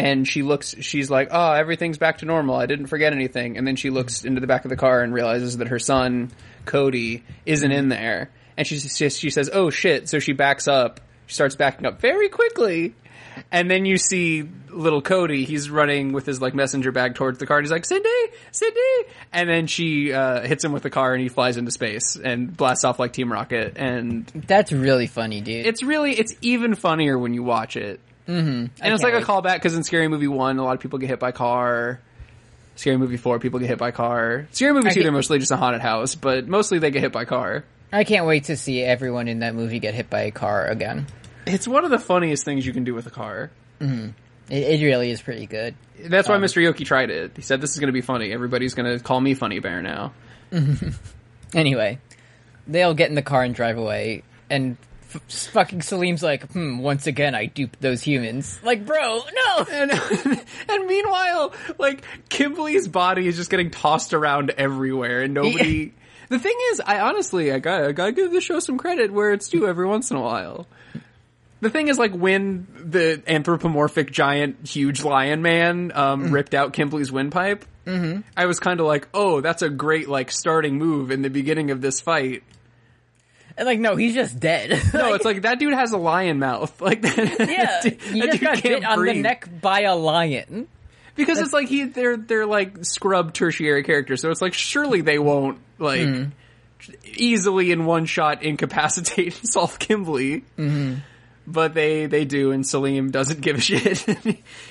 [0.00, 2.56] And she looks she's like oh everything's back to normal.
[2.56, 3.56] I didn't forget anything.
[3.56, 6.30] And then she looks into the back of the car and realizes that her son
[6.64, 8.30] cody isn't in there.
[8.56, 10.08] And she she, she says oh shit.
[10.08, 11.00] So she backs up.
[11.26, 12.94] She starts backing up very quickly.
[13.52, 17.46] And then you see little cody he's running with his like messenger bag towards the
[17.46, 17.58] car.
[17.58, 18.08] And he's like cindy
[18.50, 18.80] cindy.
[19.32, 22.54] And then she uh, hits him with the car and he flies into space and
[22.56, 23.74] blasts off like team rocket.
[23.76, 25.66] And That's really funny, dude.
[25.66, 28.00] it's really it's even funnier when you watch it.
[28.30, 28.66] Mm-hmm.
[28.80, 31.08] And it's like a callback because in Scary Movie one, a lot of people get
[31.08, 32.00] hit by car.
[32.76, 34.46] Scary Movie four, people get hit by car.
[34.52, 37.12] Scary Movie I two, they're mostly just a haunted house, but mostly they get hit
[37.12, 37.64] by car.
[37.92, 41.06] I can't wait to see everyone in that movie get hit by a car again.
[41.46, 43.50] It's one of the funniest things you can do with a car.
[43.80, 44.12] It,
[44.48, 45.74] it really is pretty good.
[45.98, 46.62] That's why Mr.
[46.62, 47.32] Yoki tried it.
[47.34, 48.32] He said, "This is going to be funny.
[48.32, 50.12] Everybody's going to call me Funny Bear now."
[51.52, 51.98] Anyway,
[52.68, 54.76] they all get in the car and drive away, and
[55.10, 58.58] fucking Selim's like, hmm, once again I duped those humans.
[58.62, 59.66] Like, bro, no!
[59.70, 59.90] And,
[60.68, 65.92] and meanwhile, like Kimblee's body is just getting tossed around everywhere, and nobody.
[66.28, 69.32] The thing is, I honestly, I gotta, I gotta give the show some credit where
[69.32, 70.68] it's due every once in a while.
[71.60, 77.12] The thing is, like when the anthropomorphic giant, huge lion man um, ripped out Kimblee's
[77.12, 78.20] windpipe, mm-hmm.
[78.36, 81.70] I was kind of like, "Oh, that's a great like starting move in the beginning
[81.70, 82.44] of this fight."
[83.60, 84.70] And like, no, he's just dead.
[84.94, 86.80] No, it's like that dude has a lion mouth.
[86.80, 90.66] Like, that, yeah, that he just dude got bit on the neck by a lion.
[91.14, 95.18] Because it's like he they're they're like scrub tertiary characters, so it's like surely they
[95.18, 96.24] won't like hmm.
[97.04, 100.42] easily in one shot incapacitate Solf Kimblee.
[100.56, 100.94] Mm-hmm.
[101.46, 104.06] But they they do, and Selim doesn't give a shit.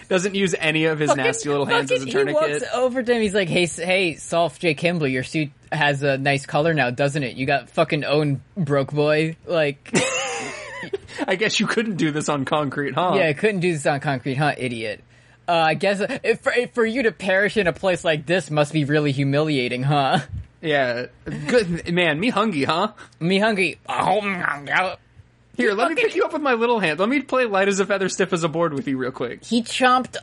[0.09, 2.69] doesn't use any of his nasty little hands as a fucking- He walks tourniquet.
[2.73, 3.21] over to him.
[3.21, 4.73] He's like, "Hey, hey, Solf J.
[4.73, 7.35] Kimblee, your suit has a nice color now, doesn't it?
[7.35, 9.35] You got fucking own broke boy.
[9.45, 9.91] Like,
[11.27, 13.13] I guess you couldn't do this on concrete, huh?
[13.15, 15.03] yeah, I couldn't do this on concrete, huh, idiot?
[15.47, 18.51] Uh, I guess if, for, if for you to perish in a place like this
[18.51, 20.19] must be really humiliating, huh?
[20.61, 21.07] Yeah,
[21.47, 22.19] good man.
[22.19, 22.93] Me hungry, huh?
[23.19, 23.79] Me hungry.
[25.55, 26.99] Here, let me pick you up with my little hand.
[26.99, 29.43] Let me play light as a feather, stiff as a board with you real quick.
[29.43, 30.17] He chomped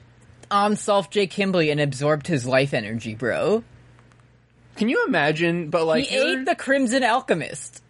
[0.51, 1.27] on Solf J.
[1.27, 3.65] Kimblee and absorbed his life energy, bro.
[4.77, 5.71] Can you imagine?
[5.71, 7.83] But like, he ate the Crimson Alchemist.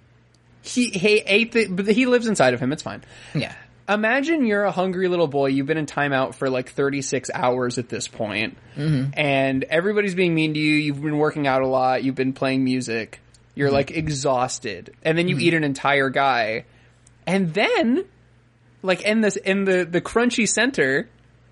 [0.63, 2.73] he he ate the, but he lives inside of him.
[2.73, 3.03] It's fine.
[3.35, 3.55] Yeah.
[3.89, 5.47] Imagine you're a hungry little boy.
[5.47, 9.11] You've been in timeout for like 36 hours at this point, mm-hmm.
[9.15, 10.75] and everybody's being mean to you.
[10.75, 12.03] You've been working out a lot.
[12.03, 13.21] You've been playing music.
[13.55, 13.77] You're mm-hmm.
[13.77, 15.45] like exhausted, and then you mm-hmm.
[15.45, 16.65] eat an entire guy,
[17.29, 18.05] and then,
[18.83, 21.09] like in this in the the crunchy center,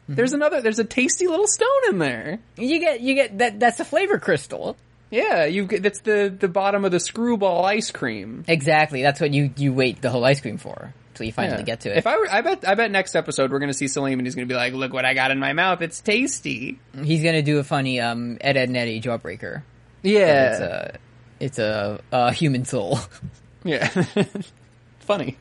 [0.08, 0.60] there's another.
[0.60, 2.40] There's a tasty little stone in there.
[2.56, 4.76] You get, you get, that, that's a flavor crystal.
[5.14, 8.44] Yeah, you that's the the bottom of the screwball ice cream.
[8.48, 9.00] Exactly.
[9.00, 10.92] That's what you, you wait the whole ice cream for.
[11.14, 11.62] Till you finally Yeah.
[11.64, 11.98] get to it.
[11.98, 14.34] If I were, I bet, I bet next episode we're gonna see Selim and he's
[14.34, 15.82] gonna be like, "Look what I got in my mouth.
[15.82, 19.62] It's tasty." He's gonna do a funny, um, Ed, Ed, and Eddie jawbreaker.
[20.02, 20.98] Yeah, It's a,
[21.38, 22.98] it's a, a human soul.
[23.64, 23.86] yeah,
[24.98, 25.36] funny.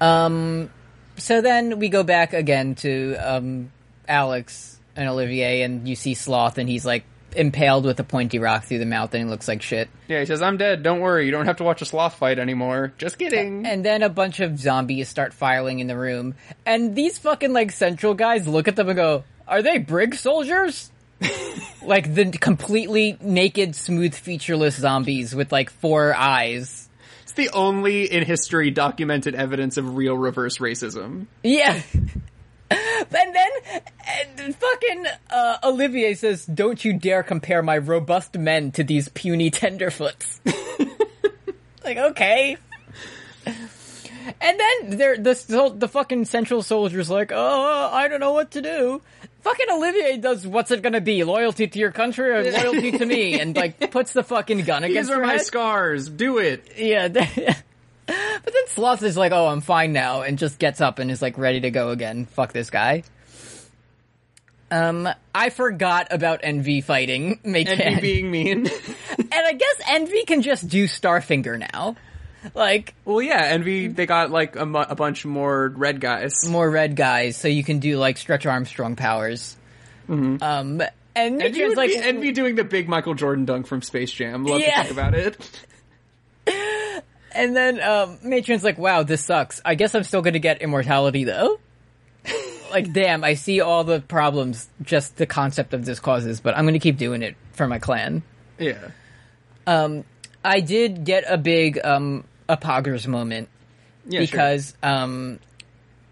[0.00, 0.70] Um,
[1.16, 3.70] so then we go back again to um,
[4.08, 7.04] Alex and Olivier, and you see Sloth, and he's like
[7.34, 9.88] impaled with a pointy rock through the mouth, and he looks like shit.
[10.08, 10.82] Yeah, he says, "I'm dead.
[10.82, 11.26] Don't worry.
[11.26, 13.66] You don't have to watch a sloth fight anymore." Just kidding.
[13.66, 16.34] And then a bunch of zombies start filing in the room,
[16.66, 20.90] and these fucking like central guys look at them and go, "Are they brig soldiers?"
[21.82, 26.88] like the completely naked, smooth, featureless zombies with like four eyes.
[27.22, 31.26] It's the only in history documented evidence of real reverse racism.
[31.42, 31.80] Yeah.
[33.16, 33.50] and then
[34.38, 39.50] and fucking uh, Olivier says, "Don't you dare compare my robust men to these puny
[39.50, 40.40] tenderfoots."
[41.84, 42.56] like, okay.
[44.40, 48.62] And then there, the the fucking central soldier's like, "Oh, I don't know what to
[48.62, 49.02] do."
[49.40, 51.24] Fucking Olivier does what's it gonna be?
[51.24, 53.40] Loyalty to your country or loyalty to me?
[53.40, 55.40] And like puts the fucking gun against These are my head.
[55.40, 56.08] scars.
[56.08, 56.72] Do it.
[56.76, 57.08] Yeah.
[58.06, 61.22] But then Sloth is like, oh, I'm fine now, and just gets up and is
[61.22, 62.26] like ready to go again.
[62.26, 63.04] Fuck this guy.
[64.70, 67.40] Um, I forgot about Envy fighting.
[67.44, 68.66] And me being mean.
[69.18, 71.96] and I guess Envy can just do Starfinger now.
[72.54, 73.42] Like, well, yeah.
[73.44, 73.88] Envy.
[73.88, 76.48] They got like a, mu- a bunch more red guys.
[76.48, 79.56] more red guys, so you can do like Stretch Armstrong powers.
[80.08, 80.40] Um,
[81.14, 84.44] and Envy, would like, be, Envy doing the big Michael Jordan dunk from Space Jam.
[84.44, 84.82] Love Yeah.
[84.82, 85.66] to think about it.
[87.34, 89.60] and then um, Matron's like, wow, this sucks.
[89.64, 91.58] I guess I'm still gonna get immortality though.
[92.70, 96.64] like, damn, I see all the problems just the concept of this causes, but I'm
[96.64, 98.22] gonna keep doing it for my clan.
[98.58, 98.90] Yeah.
[100.44, 102.24] I did get a big um
[103.06, 103.48] moment
[104.06, 104.20] Yeah.
[104.20, 104.20] sure.
[104.20, 105.38] because um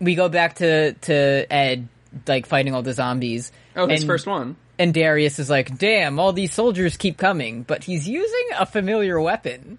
[0.00, 1.88] we go back to to Ed
[2.26, 3.52] like fighting all the zombies.
[3.76, 4.56] oh, his and, first one.
[4.78, 9.20] and Darius is like, "Damn, all these soldiers keep coming," but he's using a familiar
[9.20, 9.78] weapon.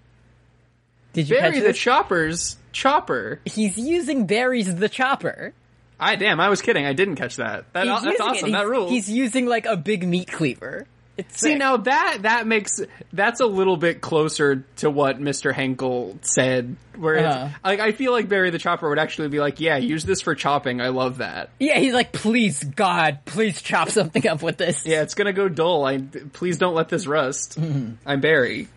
[1.12, 1.78] Did you Barry catch the this?
[1.78, 3.40] Chopper's chopper.
[3.44, 5.52] he's using Barry's the chopper.
[6.00, 6.84] I damn, I was kidding.
[6.86, 7.72] I didn't catch that.
[7.74, 8.52] that that's awesome.
[8.52, 8.90] That rules.
[8.90, 10.86] He's using like a big meat cleaver.
[11.18, 11.58] It's See sick.
[11.58, 12.80] now that that makes
[13.12, 15.52] that's a little bit closer to what Mr.
[15.52, 16.76] Heinkel said.
[16.96, 17.48] Where Uh-huh.
[17.62, 20.34] like I feel like Barry the Chopper would actually be like, "Yeah, use this for
[20.34, 20.80] chopping.
[20.80, 21.50] I love that.
[21.60, 24.86] Yeah, he's like, please, God, please chop something up with this.
[24.86, 25.84] Yeah, it's gonna go dull.
[25.84, 25.98] I
[26.32, 27.60] please don't let this rust.
[27.60, 27.92] Mm-hmm.
[28.06, 28.68] I'm Barry.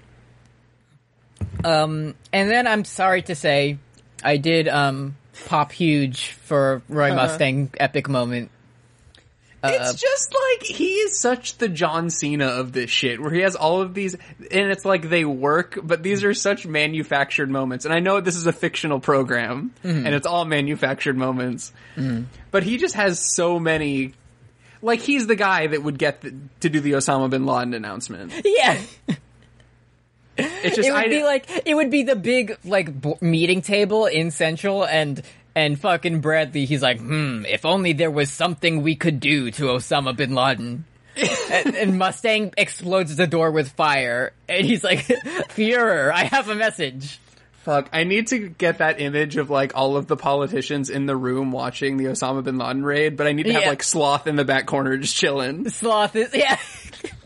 [1.64, 3.78] Um, and then I'm sorry to say,
[4.24, 5.16] I did um
[5.48, 7.16] pop huge for Roy Uh-huh.
[7.28, 8.52] Mustang epic moment.
[9.64, 13.40] Uh, it's just like he is such the John Cena of this shit, where he
[13.40, 17.84] has all of these, and it's like they work, but these are such manufactured moments.
[17.84, 20.06] And I know this is a fictional program, Mm-hmm.
[20.06, 21.74] and it's all manufactured moments,
[22.52, 24.14] but he just has so many.
[24.84, 28.34] Like he's the guy that would get the, to do the Osama bin Laden announcement.
[28.46, 28.80] Yeah,
[30.38, 33.62] It's just it would I, be like it would be the big like b- meeting
[33.62, 35.22] table in Central, and
[35.56, 36.66] and fucking Bradley.
[36.66, 40.86] He's like, hmm, if only there was something we could do to Osama bin Laden.
[41.50, 46.56] and, and Mustang explodes the door with fire, and he's like, Führer, I have a
[46.56, 47.22] message.
[47.64, 51.16] Fuck, I need to get that image of like all of the politicians in the
[51.16, 53.70] room watching the Osama bin Laden raid, but I need to have Yeah.
[53.70, 55.70] like Sloth in the back corner just chilling.
[55.70, 56.60] Sloth is yeah.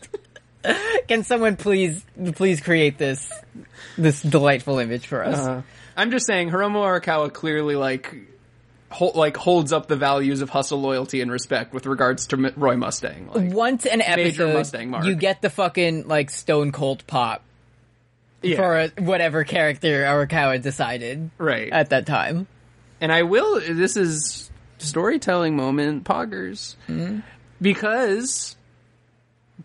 [1.08, 2.04] Can someone please
[2.34, 3.30] please create this
[3.96, 5.38] this delightful image for us?
[5.38, 5.62] Uh,
[5.96, 8.14] I'm just saying, Hiromu Arakawa clearly like
[9.14, 12.76] like holds up the values of hustle, loyalty, and respect with regards to M- Roy
[12.76, 13.30] Mustang.
[13.32, 15.04] Like, Once an episode, Mustang mark.
[15.04, 17.42] you get the fucking like Stone Cold pop
[18.42, 21.70] yeah, for a, whatever character Arakawa decided right.
[21.72, 22.46] at that time.
[23.00, 23.60] and I will.
[23.60, 26.74] This is storytelling moment, poggers,
[27.60, 28.56] because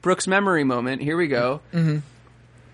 [0.05, 1.01] Brooks' memory moment.
[1.01, 1.61] Here we go.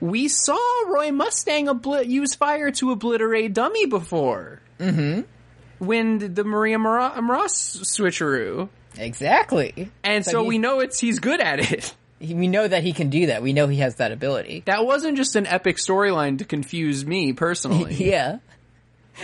[0.02, 4.60] we saw Roy Mustang obli- use fire to obliterate Dummy before.
[4.82, 5.22] Mm-hmm.
[5.80, 8.68] When the- the Maria Mara- Moras switcheroo.
[8.98, 9.90] Exactly.
[10.04, 11.96] And so he- we know it's he's good at it.
[12.20, 13.42] He- We know that he can do that.
[13.42, 14.62] We know he has that ability.
[14.66, 17.96] That wasn't just an epic storyline to confuse me personally.
[18.12, 18.40] Yeah.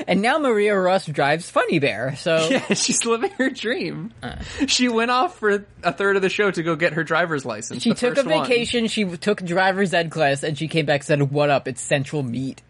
[0.07, 4.13] And now Maria Ross drives Funny Bear, so Yeah, she's living her dream.
[4.21, 4.35] Uh.
[4.67, 7.83] she went off for a third of the show to go get her driver's license.
[7.83, 8.43] she took a first one.
[8.43, 11.81] vacation, she took driver's ed class, and she came back and said, what up, it's
[11.81, 12.61] Central Meat.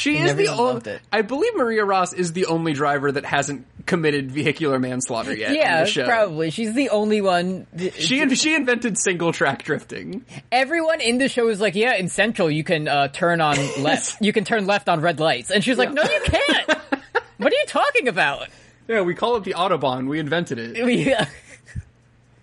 [0.00, 0.98] She And is the only.
[1.12, 5.50] I believe Maria Ross is the only driver that hasn't committed vehicular manslaughter yet.
[5.50, 6.06] in Yeah, the show.
[6.06, 6.48] probably.
[6.50, 7.66] She's the only one.
[7.98, 10.24] She she invented single track drifting.
[10.50, 14.22] Everyone in the show is like, yeah, in Central you can uh, turn on left.
[14.22, 15.50] you can turn left on red lights.
[15.50, 16.68] And she's like, no, you can't.
[17.36, 18.48] what are you talking about?
[18.88, 20.08] Yeah, we call it the Autobahn.
[20.08, 20.76] We invented it.
[21.06, 21.26] Yeah.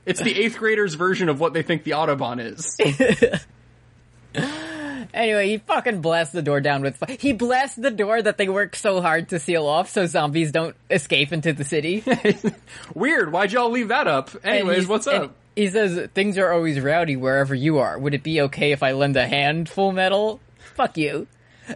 [0.06, 2.78] It's the eighth graders' version of what they think the Autobahn is.
[5.14, 7.02] Anyway, he fucking blasts the door down with.
[7.20, 10.76] He blasts the door that they work so hard to seal off so zombies don't
[10.90, 12.04] escape into the city.
[12.94, 13.32] Weird.
[13.32, 14.32] Why'd y'all leave that up?
[14.44, 15.36] Anyways, what's up?
[15.56, 17.98] He says things are always rowdy wherever you are.
[17.98, 20.40] Would it be okay if I lend a hand, Full Metal?
[20.76, 21.28] Fuck you.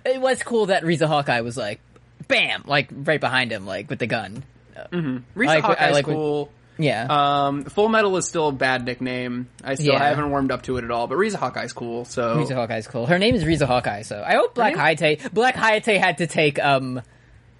[0.05, 1.79] It was cool that Riza Hawkeye was like,
[2.27, 4.43] bam, like right behind him, like with the gun.
[4.91, 5.17] Mm-hmm.
[5.35, 6.51] Riza like what- I Hawkeye's like cool.
[6.83, 7.05] Yeah.
[7.09, 9.47] Um, Full Metal is still a bad nickname.
[9.63, 9.99] I still Yeah.
[10.03, 11.07] haven't warmed up to it at all.
[11.07, 12.05] But Riza Hawkeye's cool.
[12.05, 13.05] So Riza Hawkeye's cool.
[13.05, 16.57] Her name is Riza Hawkeye, so I hope Black Hayate Black Hayate had to take
[16.63, 17.01] um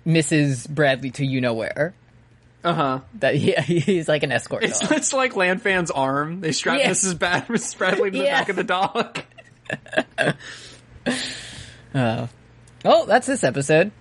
[0.07, 0.67] Mrs.
[0.69, 1.93] Bradley to you know where.
[2.63, 2.99] uh huh.
[3.19, 4.91] That he, he's like an escort It's dog.
[4.93, 6.41] it's like Lan Fan's arm.
[6.41, 6.89] They strap Yeah.
[6.91, 7.19] Mrs.
[7.19, 7.78] Bad Mrs.
[7.78, 8.39] Bradley to the Yeah.
[8.39, 9.19] back of the dog.
[12.84, 13.91] Oh, that's this episode.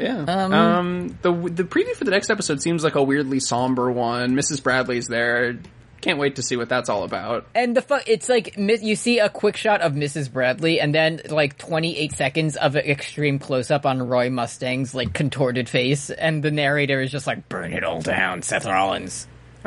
[0.00, 0.24] Yeah.
[0.26, 4.34] Um, Um, the the preview for the next episode seems like a weirdly somber one.
[4.34, 4.62] Mrs.
[4.62, 5.58] Bradley's there.
[6.00, 7.46] Can't wait to see what that's all about.
[7.54, 10.32] And the fuck, it's like you see a quick shot of Mrs.
[10.32, 15.12] Bradley, and then like 28 seconds of an extreme close up on Roy Mustang's like
[15.12, 19.26] contorted face, and the narrator is just like, "Burn it all down, Seth Rollins."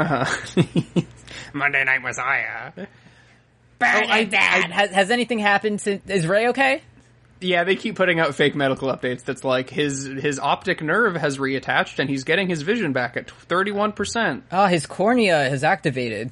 [1.54, 2.72] Monday Night Messiah.
[2.76, 2.88] Burn
[3.80, 4.72] I- it down.
[4.72, 5.82] has, has anything happened?
[5.82, 6.82] Since, is Rey okay?
[7.44, 9.24] Yeah, they keep putting out fake medical updates.
[9.24, 13.30] That's like his his optic nerve has reattached and he's getting his vision back at
[13.30, 14.44] thirty one percent.
[14.52, 16.32] Oh, his cornea has activated.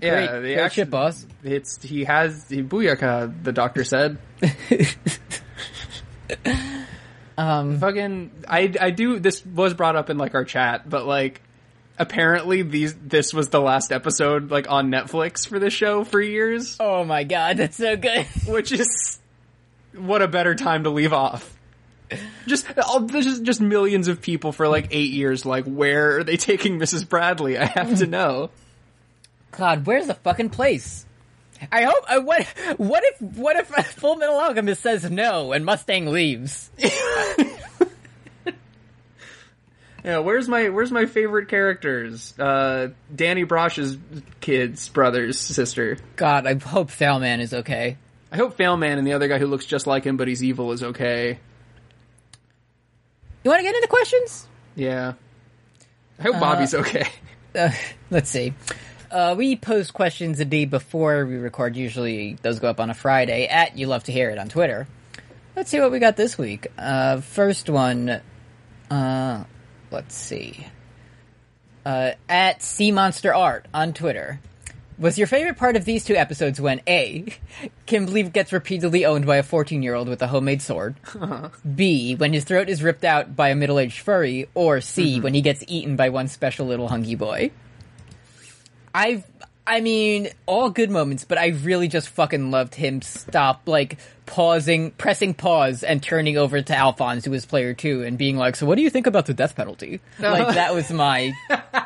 [0.00, 1.26] Yeah, Great, great actu- shit, boss.
[1.44, 3.44] It's he has he, booyaka.
[3.44, 4.18] The doctor said.
[7.38, 9.18] Um, Fucking, I I do.
[9.18, 11.40] This was brought up in like our chat, but like.
[11.98, 16.78] Apparently, these this was the last episode like on Netflix for this show for years,
[16.80, 18.24] oh my god, that's so good.
[18.46, 19.18] which is
[19.94, 21.56] what a better time to leave off.
[22.46, 25.46] Just oh, there's just, just millions of people for like eight years.
[25.46, 27.08] Like, where are they taking Mrs.
[27.08, 27.56] Bradley?
[27.58, 28.50] I have to know.
[29.52, 31.06] God, where's the fucking place?
[31.70, 32.04] I hope.
[32.08, 32.44] Uh, what?
[32.78, 33.22] What if?
[33.22, 36.70] What if Full Metal Alchemist says no and Mustang leaves?
[40.04, 42.38] Yeah, where's my where's my favorite characters?
[42.38, 43.98] Uh, Danny Brosh's
[44.40, 45.98] kids, brothers, sister.
[46.16, 47.98] God, I hope Failman is okay.
[48.32, 50.72] I hope Failman and the other guy who looks just like him but he's evil
[50.72, 51.38] is okay.
[53.42, 54.46] You want to get into questions?
[54.76, 55.14] Yeah.
[56.18, 57.06] I hope Bobby's okay.
[57.52, 57.72] Uh,
[58.12, 58.54] let's see.
[59.10, 61.74] Uh, we post questions a day before we record.
[61.74, 63.48] Usually, those go up on a Friday.
[63.48, 64.86] At you love to hear it on Twitter.
[65.56, 66.68] Let's see what we got this week.
[66.78, 68.20] Uh, first one.
[68.88, 69.44] Uh,
[69.90, 70.64] let's see.
[71.84, 74.38] Uh, at Sea Monster Art on Twitter.
[75.00, 77.24] Was your favorite part of these two episodes when A.
[77.86, 80.94] Kimblee gets repeatedly owned by a 14 year old with a homemade sword?
[81.74, 82.14] B.
[82.16, 84.50] When his throat is ripped out by a middle aged furry?
[84.52, 85.14] Or C.
[85.14, 85.22] Mm-hmm.
[85.22, 87.50] When he gets eaten by one special little hunky boy?
[88.94, 89.24] I've,
[89.66, 93.96] I mean, all good moments, but I really just fucking loved him stop, like,
[94.26, 98.54] pausing, pressing pause and turning over to Alphonse, who was player two, and being like,
[98.54, 100.02] so what do you think about the death penalty?
[100.18, 101.32] Like, that was my,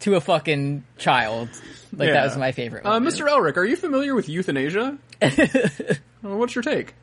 [0.00, 1.48] to a fucking child.
[1.92, 2.14] Like, Yeah.
[2.14, 2.84] that was my favorite.
[2.86, 3.00] Uh.
[3.00, 3.28] Mr.
[3.28, 4.98] Elric, are you familiar with euthanasia?
[6.22, 6.94] What's your take?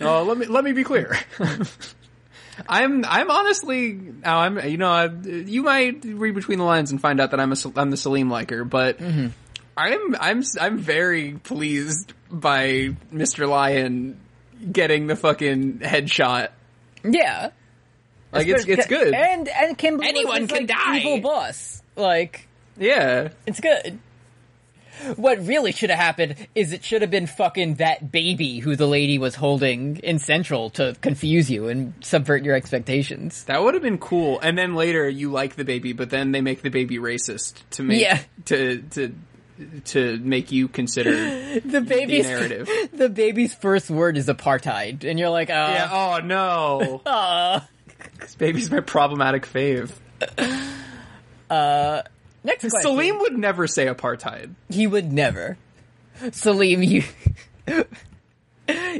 [0.00, 1.16] Uh, let me let me be clear.
[2.68, 7.00] I'm I'm honestly now I'm you know I, you might read between the lines and
[7.00, 9.28] find out that I'm a I'm the Selim liker, but Mm-hmm.
[9.76, 13.48] I'm I'm I'm very pleased by Mr.
[13.48, 14.20] Lion
[14.70, 16.48] getting the fucking headshot.
[17.04, 17.50] Yeah.
[18.32, 19.14] Like it's it's good.
[19.14, 20.98] And, and Kimblee Anyone can like, die.
[20.98, 21.81] evil boss.
[21.96, 22.46] Like,
[22.78, 23.28] Yeah.
[23.46, 23.98] It's good.
[25.16, 28.86] What really should have happened is it should have been fucking that baby who the
[28.86, 33.42] lady was holding in Central to confuse you and subvert your expectations.
[33.44, 34.38] That would have been cool.
[34.40, 37.82] And then later you like the baby, but then they make the baby racist to
[37.82, 38.20] make Yeah.
[38.44, 39.14] to to
[39.86, 41.10] to make you consider
[41.64, 42.68] The baby's narrative.
[42.92, 45.88] the baby's first word is apartheid, and you're like, uh, Yeah.
[45.90, 47.62] Oh no.
[48.20, 49.90] this baby's my problematic fave.
[52.44, 52.80] Next question.
[52.82, 54.54] Selim would never say apartheid.
[54.68, 55.56] he would never.
[56.32, 57.04] Selim, you.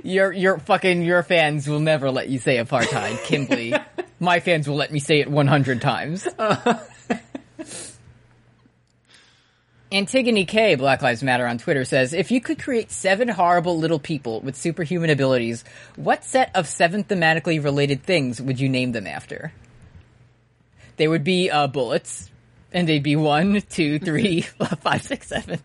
[0.02, 3.82] Your your fucking your fans will never let you say apartheid, Kimblee.
[4.20, 6.26] My fans will let me say it 100 times.
[9.92, 13.98] Antigone K, Black Lives Matter on Twitter says, if you could create seven horrible little
[13.98, 15.64] people with superhuman abilities,
[15.96, 19.52] what set of seven thematically related things would you name them after?
[20.96, 22.30] They would be uh, bullets,
[22.72, 24.40] and they'd be one, two, three,
[24.80, 25.60] five, six, seven.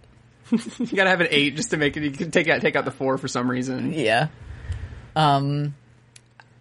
[0.52, 2.04] You gotta have an eight just to make it.
[2.04, 3.92] You can take out take out the four for some reason.
[3.94, 4.30] Yeah.
[5.16, 5.76] Um,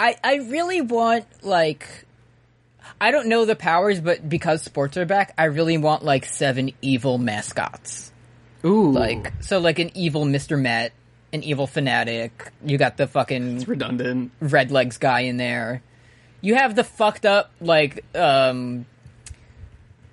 [0.01, 1.87] I I really want like
[3.01, 6.73] I don't know the powers, but because sports are back, I really want like seven
[6.83, 8.13] evil mascots.
[8.65, 10.93] Ooh, Like so, like an evil Mister Met,
[11.33, 12.51] an evil fanatic.
[12.65, 14.33] You got the fucking redundant.
[14.41, 15.83] red legs guy in there.
[16.41, 18.87] You have the fucked up like um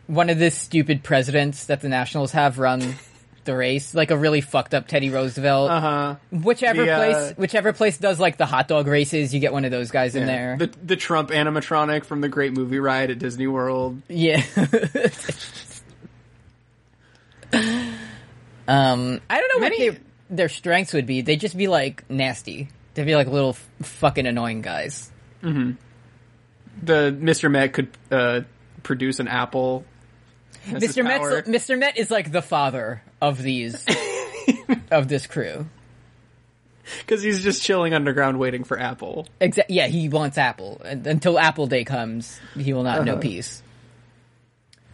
[0.07, 2.95] one of the stupid presidents that the Nationals have run
[3.45, 5.69] the race, like a really fucked up Teddy Roosevelt.
[5.69, 6.15] Uh huh.
[6.31, 9.65] Whichever The, uh, place, whichever place does like the hot dog races, you get one
[9.65, 10.55] of those guys in there.
[10.57, 14.01] The the Trump animatronic from the Great Movie Ride at Disney World.
[14.07, 14.43] yeah.
[18.67, 21.21] um, I don't know Many- what they, their strengths would be.
[21.21, 22.69] They'd just be like nasty.
[22.93, 25.11] They'd be like little f- fucking annoying guys.
[25.41, 25.75] The
[26.85, 27.51] Mr.
[27.51, 28.41] Met could uh,
[28.83, 29.85] produce an apple.
[30.67, 31.03] Mr.
[31.05, 31.35] power.
[31.35, 31.77] Met, Mr.
[31.77, 33.85] Met is like the father of these
[34.91, 35.65] of this crew.
[36.99, 39.27] because he's just chilling underground waiting for Apple.
[39.41, 40.81] Exa- yeah, he wants Apple.
[40.83, 43.21] And until Apple Day comes, he will not know Uh-huh.
[43.21, 43.61] peace.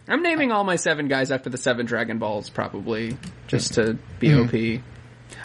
[0.08, 4.34] I'm naming all my seven guys after the seven Dragon Balls, probably just to be
[4.34, 4.82] OP.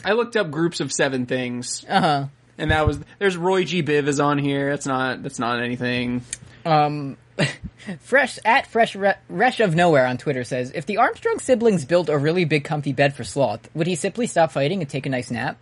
[0.03, 2.26] I looked up groups of seven things, Uh huh.
[2.57, 3.84] and that was there's Roy G.
[3.84, 4.72] Biv is on here.
[4.72, 6.24] That's not that's not anything.
[6.66, 7.16] Um,
[7.99, 12.09] fresh at fresh Re- resh of nowhere on Twitter says, if the Armstrong siblings built
[12.09, 15.09] a really big comfy bed for Sloth, would he simply stop fighting and take a
[15.09, 15.57] nice nap?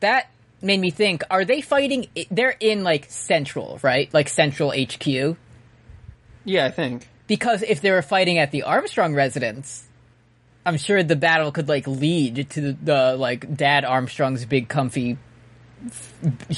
[0.00, 0.30] That
[0.62, 2.06] made me think: Are they fighting?
[2.30, 4.12] They're in like Central, right?
[4.12, 5.36] Like Central HQ.
[6.44, 7.08] Yeah, I think.
[7.26, 9.84] Because if they were fighting at the Armstrong residence,
[10.64, 15.18] I'm sure the battle could like lead to the, the like Dad Armstrong's big comfy.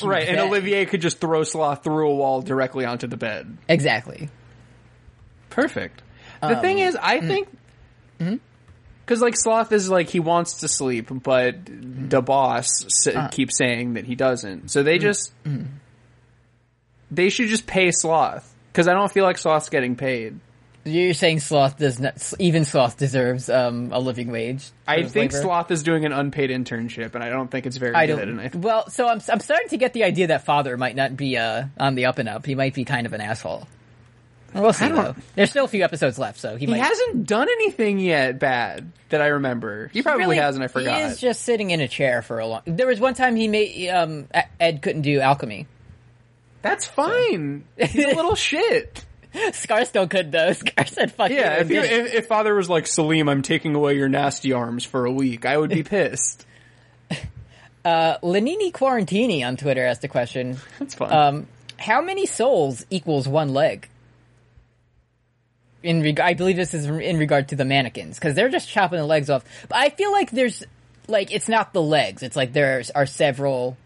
[0.03, 0.47] Right, and bed.
[0.47, 3.59] Olivier could just throw Sloth through a wall directly onto the bed.
[3.69, 4.29] Exactly.
[5.51, 6.03] Perfect.
[6.41, 7.49] The um, thing is, I mm, think
[8.21, 8.37] mm-hmm.
[9.05, 13.29] because like Sloth is like he wants to sleep, but the boss s- uh.
[13.29, 14.71] keeps saying that he doesn't.
[14.71, 15.67] So they mm, just mm.
[17.11, 20.39] they should just pay Sloth because I don't feel like Sloth's getting paid.
[20.89, 24.71] You're saying Sloth does not, even Sloth deserves um, a living wage.
[24.87, 25.43] I think labor?
[25.43, 28.17] Sloth is doing an unpaid internship, and I don't think it's very I good.
[28.27, 28.41] don't.
[28.41, 31.37] I, well, so I'm I'm starting to get the idea that Father might not be
[31.37, 32.47] uh, on the up and up.
[32.47, 33.67] He might be kind of an asshole.
[34.55, 35.15] We'll see though.
[35.35, 36.79] There's still a few episodes left, so he, he might.
[36.83, 39.89] hasn't done anything yet bad that I remember.
[39.93, 40.65] He probably really- hasn't.
[40.65, 40.97] I forgot.
[40.97, 42.63] He is just sitting in a chair for a long.
[42.65, 44.27] There was one time he made um,
[44.59, 45.67] Ed couldn't do alchemy.
[46.63, 47.65] That's fine.
[47.77, 49.05] He's a little shit.
[49.53, 50.53] Scar still could though.
[50.55, 53.97] Scar said, "Fuck Yeah, if, you, if, if father was like Selim, I'm taking away
[53.97, 56.47] your nasty arms for a week, I would be pissed.
[57.85, 60.59] Lenini Quarantini on Twitter asked a question.
[60.79, 61.13] That's fine.
[61.13, 61.47] Um,
[61.79, 63.89] how many souls equals one leg?
[65.83, 68.99] In reg- I believe this is in regard to the mannequins because they're just chopping
[68.99, 69.45] the legs off.
[69.69, 70.65] But I feel like there's
[71.07, 72.23] like it's not the legs.
[72.23, 73.77] It's like there are several.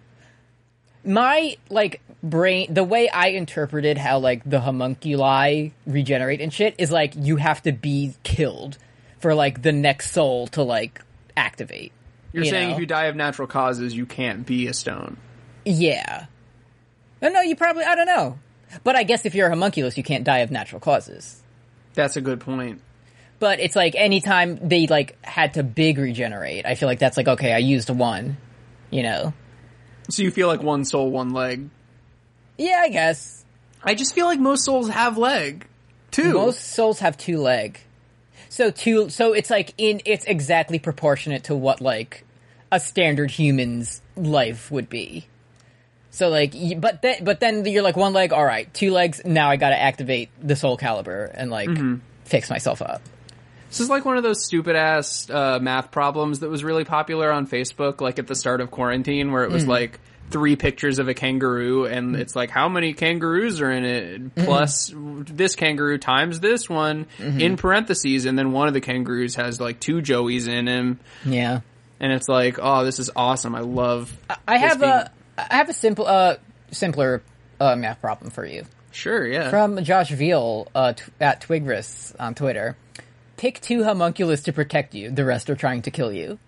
[1.05, 6.91] My like brain, the way I interpreted how like the homunculi regenerate and shit is
[6.91, 8.79] like you have to be killed
[9.19, 11.01] for like the next soul to like
[11.37, 11.93] activate.
[12.33, 12.75] You're you saying know?
[12.75, 15.17] if you die of natural causes, you can't be a stone.
[15.65, 16.27] Yeah.
[17.21, 18.39] No, no, you probably, I don't know.
[18.85, 21.41] But I guess if you're a homunculus, you can't die of natural causes.
[21.95, 22.81] That's a good point.
[23.39, 27.29] But it's like anytime they like had to big regenerate, I feel like that's like,
[27.29, 28.39] okay, I used one,
[28.91, 29.35] you know?
[30.09, 31.69] So you feel like one soul, one leg.
[32.59, 33.45] Yeah, I guess.
[33.83, 35.67] I just feel like most souls have leg.
[36.11, 36.35] Two.
[36.35, 37.81] Most souls have two leg.
[38.49, 42.25] So two, so it's like in, it's exactly proportionate to what like
[42.71, 45.27] a standard human's life would be.
[46.11, 49.57] So like, but then, but then you're like one leg, alright, two legs, now I
[49.57, 51.97] gotta activate the soul caliber and like mm-hmm.
[52.25, 53.01] fix myself up.
[53.73, 57.33] This is like one of those stupid ass uh, math problems that was really popular
[57.33, 59.99] on Facebook, like at the start of quarantine, where it was like
[60.31, 61.93] three pictures of a kangaroo Mm.
[61.93, 67.07] and it's like how many kangaroos are in it plus this kangaroo times this one
[67.19, 67.41] Mm-hmm.
[67.41, 71.61] in parentheses and then one of the kangaroos has like two joeys in him Yeah.
[72.01, 74.11] and it's like oh this is awesome i love
[74.49, 76.37] I have being- a I have a simple uh
[76.71, 77.23] simpler
[77.61, 78.65] uh, math problem for you.
[78.91, 82.77] sure yeah From Josh Veal uh, t- at Twigris on Twitter.
[83.37, 85.11] Pick two homunculus to protect you.
[85.11, 86.39] The rest are trying to kill you.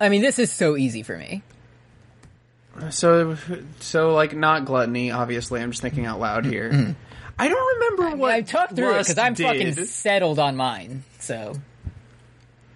[0.00, 1.42] I mean, this is so easy for me.
[2.90, 3.36] so
[3.78, 6.90] so like not gluttony obviously i'm just thinking out loud here mm-hmm.
[7.38, 9.46] i don't remember what I talked through it because I'm did.
[9.46, 11.04] fucking settled on mine.
[11.20, 11.54] So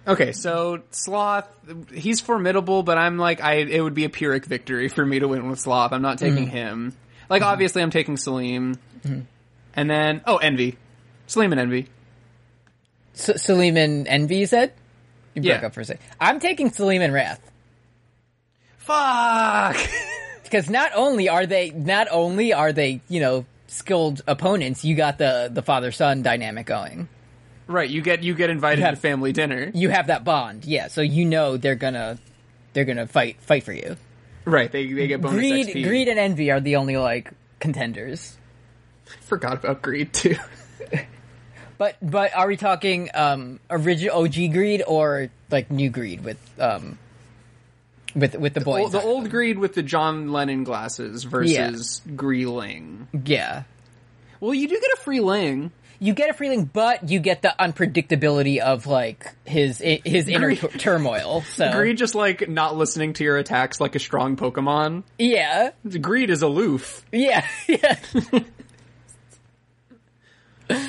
[0.07, 1.47] Okay, so Sloth,
[1.93, 5.27] he's formidable, but I'm like, I it would be a Pyrrhic victory for me to
[5.27, 5.93] win with Sloth.
[5.93, 6.35] I'm not mm-hmm.
[6.35, 6.55] taking Mm-hmm.
[6.57, 6.93] him.
[7.29, 7.51] Like, mm-hmm.
[7.51, 8.79] obviously, I'm taking Selim,
[9.75, 10.77] and then oh, Envy,
[11.27, 11.87] Selim and Envy.
[13.19, 14.71] S- Selim and Envy, you said?
[15.35, 15.67] You broke Yeah.
[15.67, 16.01] up for a second.
[16.19, 17.41] I'm taking Selim and Wrath.
[18.77, 19.77] Fuck.
[20.43, 25.19] Because not only are they, not only are they, you know, skilled opponents, you got
[25.19, 27.07] the, the father-son dynamic going.
[27.67, 29.69] right, you get you get invited You have- to family dinner.
[29.75, 32.17] You have that bond, yeah, so you know they're gonna,
[32.73, 33.95] they're gonna fight, fight for you.
[34.45, 35.83] Right, they they get bonus Greed, XP.
[35.87, 38.35] greed and envy are the only, like, contenders.
[39.21, 40.35] Forgot about greed too.
[41.79, 46.99] But, but are we talking, um, original OG greed or, like, new greed with, um,
[48.13, 48.81] with, with the boys?
[48.83, 53.07] Old- the old greed with the John Lennon glasses versus Greedling.
[53.25, 53.63] Yeah.
[54.41, 55.71] Well, you do get a free ling.
[56.01, 60.79] you get a feeling, but you get the unpredictability of like his his inner Greed-
[60.79, 61.41] turmoil.
[61.41, 65.03] So Greed just like not listening to your attacks like a strong Pokemon.
[65.17, 65.71] yeah,
[66.01, 67.05] Greed is aloof.
[67.11, 67.97] yeah, yeah.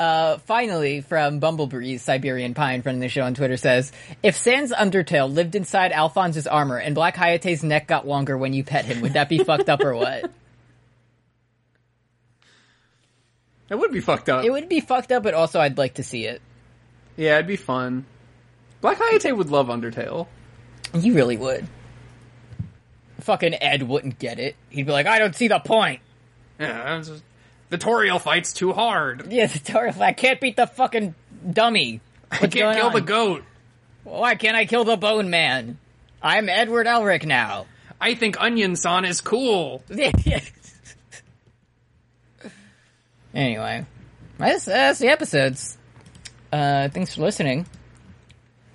[0.00, 3.92] Uh, finally, from Bumblebreeze, Siberian Pine, friend of the show on Twitter says,
[4.22, 8.64] If Sans Undertale lived inside Alphonse's armor and Black Hayate's neck got longer when you
[8.64, 10.30] pet him, would that be fucked up or what?
[13.68, 14.44] That would be fucked up.
[14.44, 16.42] It would be fucked up, but also I'd like to see it.
[17.16, 18.04] yeah, it'd be fun.
[18.82, 20.26] Black Hayate would love Undertale.
[20.92, 21.66] You really would.
[23.20, 24.56] Fucking Ed wouldn't get it.
[24.68, 26.00] He'd be like, I don't see the point.
[26.60, 27.02] Yeah,
[27.74, 29.26] the Toriel fight's too hard.
[29.34, 31.16] Yeah, the Taurus, I can't beat the fucking
[31.50, 32.00] dummy.
[32.30, 33.42] I can't kill the goat.
[34.04, 35.78] Why can't I kill the Bone Man?
[36.22, 37.66] I'm Edward Elric now.
[38.00, 39.82] I think Onion Son is cool.
[43.34, 43.86] anyway,
[44.38, 45.76] that's, that's the episodes.
[46.52, 47.66] Uh, thanks for listening.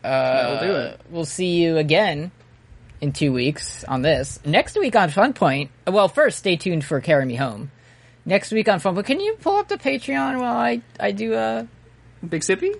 [0.01, 0.99] That'll do it.
[1.09, 2.31] We'll see you again
[2.99, 4.41] in two weeks on this.
[4.43, 5.71] Next week on Fun Point.
[5.87, 7.71] Well, first, stay tuned for Carry Me Home.
[8.25, 11.67] Next week on Fun can you pull up the Patreon while I I do a
[12.27, 12.79] Big Sippy?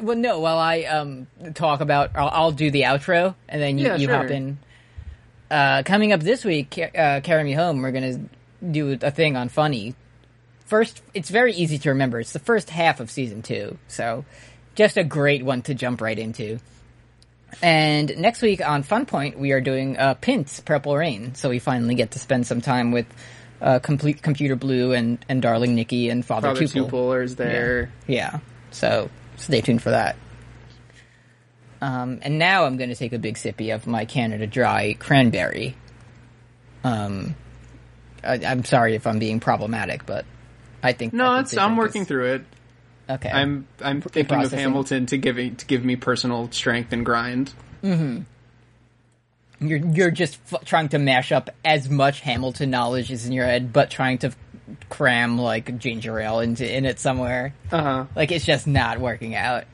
[0.00, 0.40] Well, no.
[0.40, 4.06] While I um talk about, I'll, I'll do the outro, and then you, Yeah, you
[4.08, 4.16] sure.
[4.16, 4.58] hop in.
[5.50, 7.82] Uh, coming up this week, uh, carry me home.
[7.82, 8.20] We're gonna
[8.68, 9.94] do a thing on funny.
[10.66, 12.18] First, it's very easy to remember.
[12.20, 14.24] It's the first half of season two, so
[14.74, 16.58] just a great one to jump right into.
[17.62, 21.58] And next week on Fun Point, we are doing uh, Pint Purple Rain, so we
[21.58, 23.06] finally get to spend some time with
[23.62, 26.90] uh, complete Computer Blue and and Darling Nikki and Father, Father Tupel.
[26.90, 27.90] Tupler is there.
[28.06, 28.40] Yeah.
[28.72, 30.16] So stay tuned for that.
[31.80, 35.76] Um, and now I'm going to take a big sippy of my Canada Dry cranberry.
[36.84, 37.34] Um,
[38.22, 40.24] I, I'm sorry if I'm being problematic, but
[40.82, 42.44] I think No, I think it's, I'm working is- through it.
[43.10, 44.52] Okay, I'm I'm thinking of.
[44.52, 47.52] Hamilton to give to give me personal strength and grind.
[49.62, 53.44] You're you're just f- trying to mash up as much Hamilton knowledge as in your
[53.46, 54.32] head, but trying to
[54.88, 57.54] cram like ginger ale into in it somewhere.
[57.70, 58.04] Uh huh.
[58.16, 59.64] Like it's just not working out.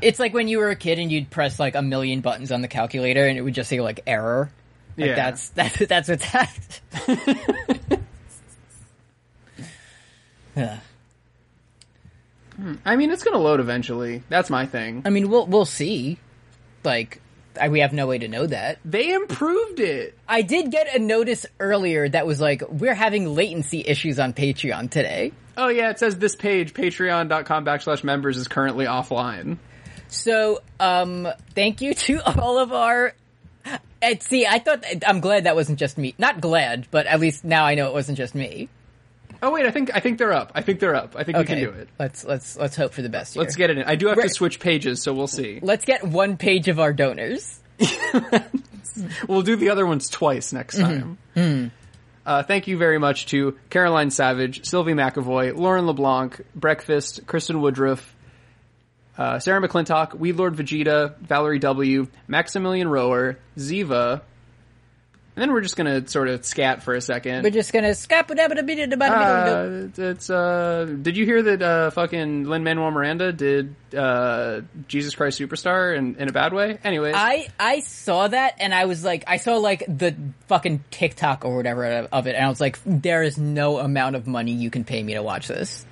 [0.00, 2.62] It's like when you were a kid and you'd press like a million buttons on
[2.62, 4.50] the calculator and it would just say like error.
[4.96, 5.14] Like Yeah.
[5.14, 8.00] that's that's that's what's that.
[10.56, 10.78] Yeah.
[12.84, 14.22] I mean, it's gonna load eventually.
[14.28, 15.02] That's my thing.
[15.04, 16.18] I mean, we'll we'll see.
[16.82, 17.20] Like,
[17.60, 18.78] I, we have no way to know that.
[18.84, 20.16] They improved it.
[20.28, 24.90] I did get a notice earlier that was like, we're having latency issues on Patreon
[24.90, 25.32] today.
[25.56, 29.58] Oh yeah, it says this page, patreon.com backslash members is currently offline.
[30.08, 33.14] So, um, thank you to all of our.
[34.00, 36.14] And see, I thought I'm glad that wasn't just me.
[36.18, 38.68] Not glad, but at least now I know it wasn't just me.
[39.42, 40.52] Oh wait, I think I think they're up.
[40.54, 41.14] I think they're up.
[41.16, 41.88] I think we can do it.
[41.98, 43.34] let's let's let's hope for the best.
[43.34, 43.42] Here.
[43.42, 43.84] Let's get it in.
[43.84, 45.60] I do have to switch pages, so we'll see.
[45.62, 47.60] let's get one page of our donors.
[49.28, 51.18] We'll do the other ones twice next time.
[52.26, 58.14] Uh, thank you very much to Caroline Savage, Sylvie McAvoy, Lauren LeBlanc, Breakfast, Kristen Woodruff,
[59.16, 64.22] uh, Sarah McClintock, Weed Lord Vegeta, Valerie W, Maximilian Rower, Ziva,
[65.38, 67.44] and then we're just gonna sort of scat for a second.
[67.44, 68.40] We're just gonna scap it
[69.96, 70.84] Uh, it's uh.
[71.00, 71.62] Did you hear that?
[71.62, 76.76] Uh, fucking Lin Manuel Miranda did uh, Jesus Christ Superstar in, in a bad way.
[76.82, 80.16] Anyways, I I saw that and I was like, I saw like the
[80.48, 84.26] fucking TikTok or whatever of it, and I was like, there is no amount of
[84.26, 85.86] money you can pay me to watch this.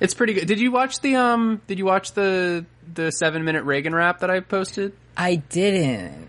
[0.00, 0.46] it's pretty good.
[0.46, 1.62] Did you watch the um?
[1.66, 4.92] Did you watch the the seven minute Reagan rap that I posted?
[5.16, 6.28] I didn't.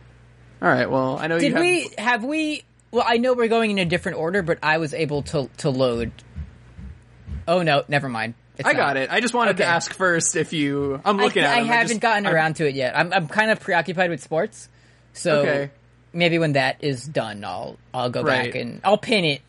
[0.64, 0.90] All right.
[0.90, 2.64] Well, I know Did you have, we have we?
[2.92, 5.70] Well, I know we're going in a different order, but I was able to to
[5.70, 6.12] load.
[7.48, 8.36] Oh no, never mind.
[8.58, 8.78] It's I not.
[8.78, 9.10] got it.
[9.12, 11.02] I just wanted to ask first if you.
[11.04, 11.50] I'm I, looking at.
[11.54, 11.68] I them.
[11.68, 12.98] haven't just- gotten I'm- around to it yet.
[12.98, 14.70] I'm I'm kind of preoccupied with sports,
[15.12, 15.72] so Okay.
[16.14, 18.54] maybe when that is done, I'll I'll go Right.
[18.54, 19.42] back and I'll pin it,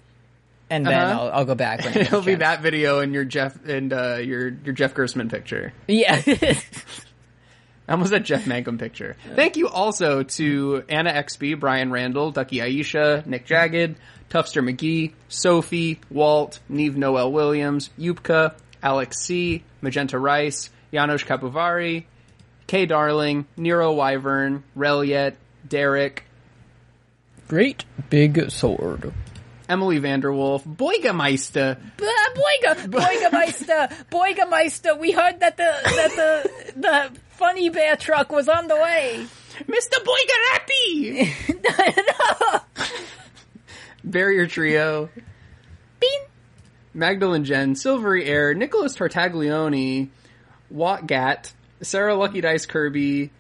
[0.71, 1.21] and then Uh-huh.
[1.27, 1.85] I'll I'll go back.
[1.85, 5.73] When It'll be that video and your Jeff and uh, your your Jeff Gerstmann picture.
[5.87, 6.21] Yeah.
[7.87, 9.17] I almost said Jeff Mangum picture.
[9.35, 13.97] Thank you also to Anna XB, Brian Randall, Ducky Aisha, Nick Jagged,
[14.31, 22.05] Tufster McGee, Sophie, Walt, Neve Noel Williams, Yupka, Alex C, Magenta Rice, Janos Kapuvari,
[22.67, 25.35] Kay Darling, Nero Wyvern, Reliet,
[25.69, 26.25] Derek,
[27.49, 29.13] Great big sword.
[29.69, 34.99] Emily Vanderwolf, Boigameister, Boiga, Boigameister, Boigameister.
[34.99, 39.27] We heard that the that the the funny bear truck was on the way.
[39.67, 39.99] Mr.
[41.23, 41.33] Boigarappy!
[44.05, 45.09] Barrier Trio,
[46.01, 46.21] Bean.
[46.93, 50.09] Magdalene Jen, Silvery Air, Nicholas Tartaglione,
[50.71, 53.31] Watt Gat, Sarah Lucky Dice Kirby,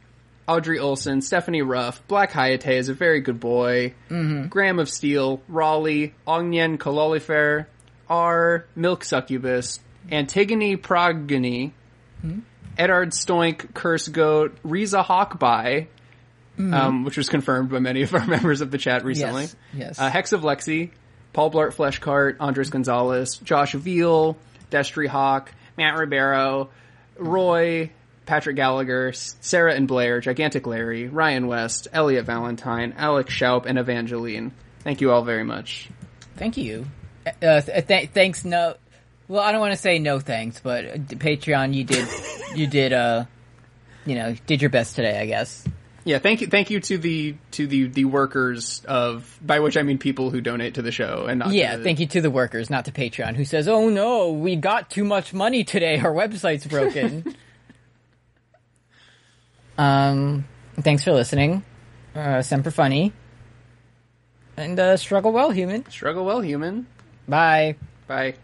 [0.46, 4.48] Audrey Olson, Stephanie Ruff, Black Hayate is a very good boy, mm-hmm.
[4.48, 7.66] Graham of Steel, Raleigh, Onyen Kololifer,
[8.08, 9.80] R, Milk Succubus,
[10.10, 11.72] Antigone Progony,
[12.20, 12.40] hmm?
[12.78, 15.86] Edard Stoink, Curse Goat, Riza Hawkby,
[16.58, 19.42] um, which was confirmed by many of our members of the chat recently.
[19.42, 19.98] Yes, yes.
[19.98, 20.90] Uh, Hex of Lexi,
[21.32, 24.36] Paul Blart Fleshcart, Andres Gonzalez, Josh Veal,
[24.70, 26.70] Destry Hawk, Matt Ribeiro,
[27.18, 27.90] Roy,
[28.26, 34.52] Patrick Gallagher, Sarah and Blair, Gigantic Larry, Ryan West, Elliot Valentine, Alex Schaup, and Evangeline.
[34.80, 35.88] Thank you all very much.
[36.36, 36.86] Thank you.
[37.42, 38.44] Uh, th- thanks.
[38.44, 38.76] No.
[39.28, 42.06] Well, I don't want to say no thanks, but uh, Patreon, you did,
[42.54, 43.24] you did, uh,
[44.04, 45.64] you know, did your best today, I guess.
[46.04, 49.82] Yeah, thank you, thank you to the to the the workers of by which I
[49.82, 52.30] mean people who donate to the show and not Yeah, the, thank you to the
[52.30, 55.98] workers, not to Patreon, who says, "Oh no, we got too much money today.
[55.98, 57.34] Our website's broken."
[59.78, 60.44] um,
[60.76, 61.64] thanks for listening.
[62.14, 63.14] Uh, semper funny,
[64.58, 65.88] and uh, struggle well, human.
[65.88, 66.86] Struggle well, human.
[67.26, 67.76] Bye.
[68.06, 68.34] Bye.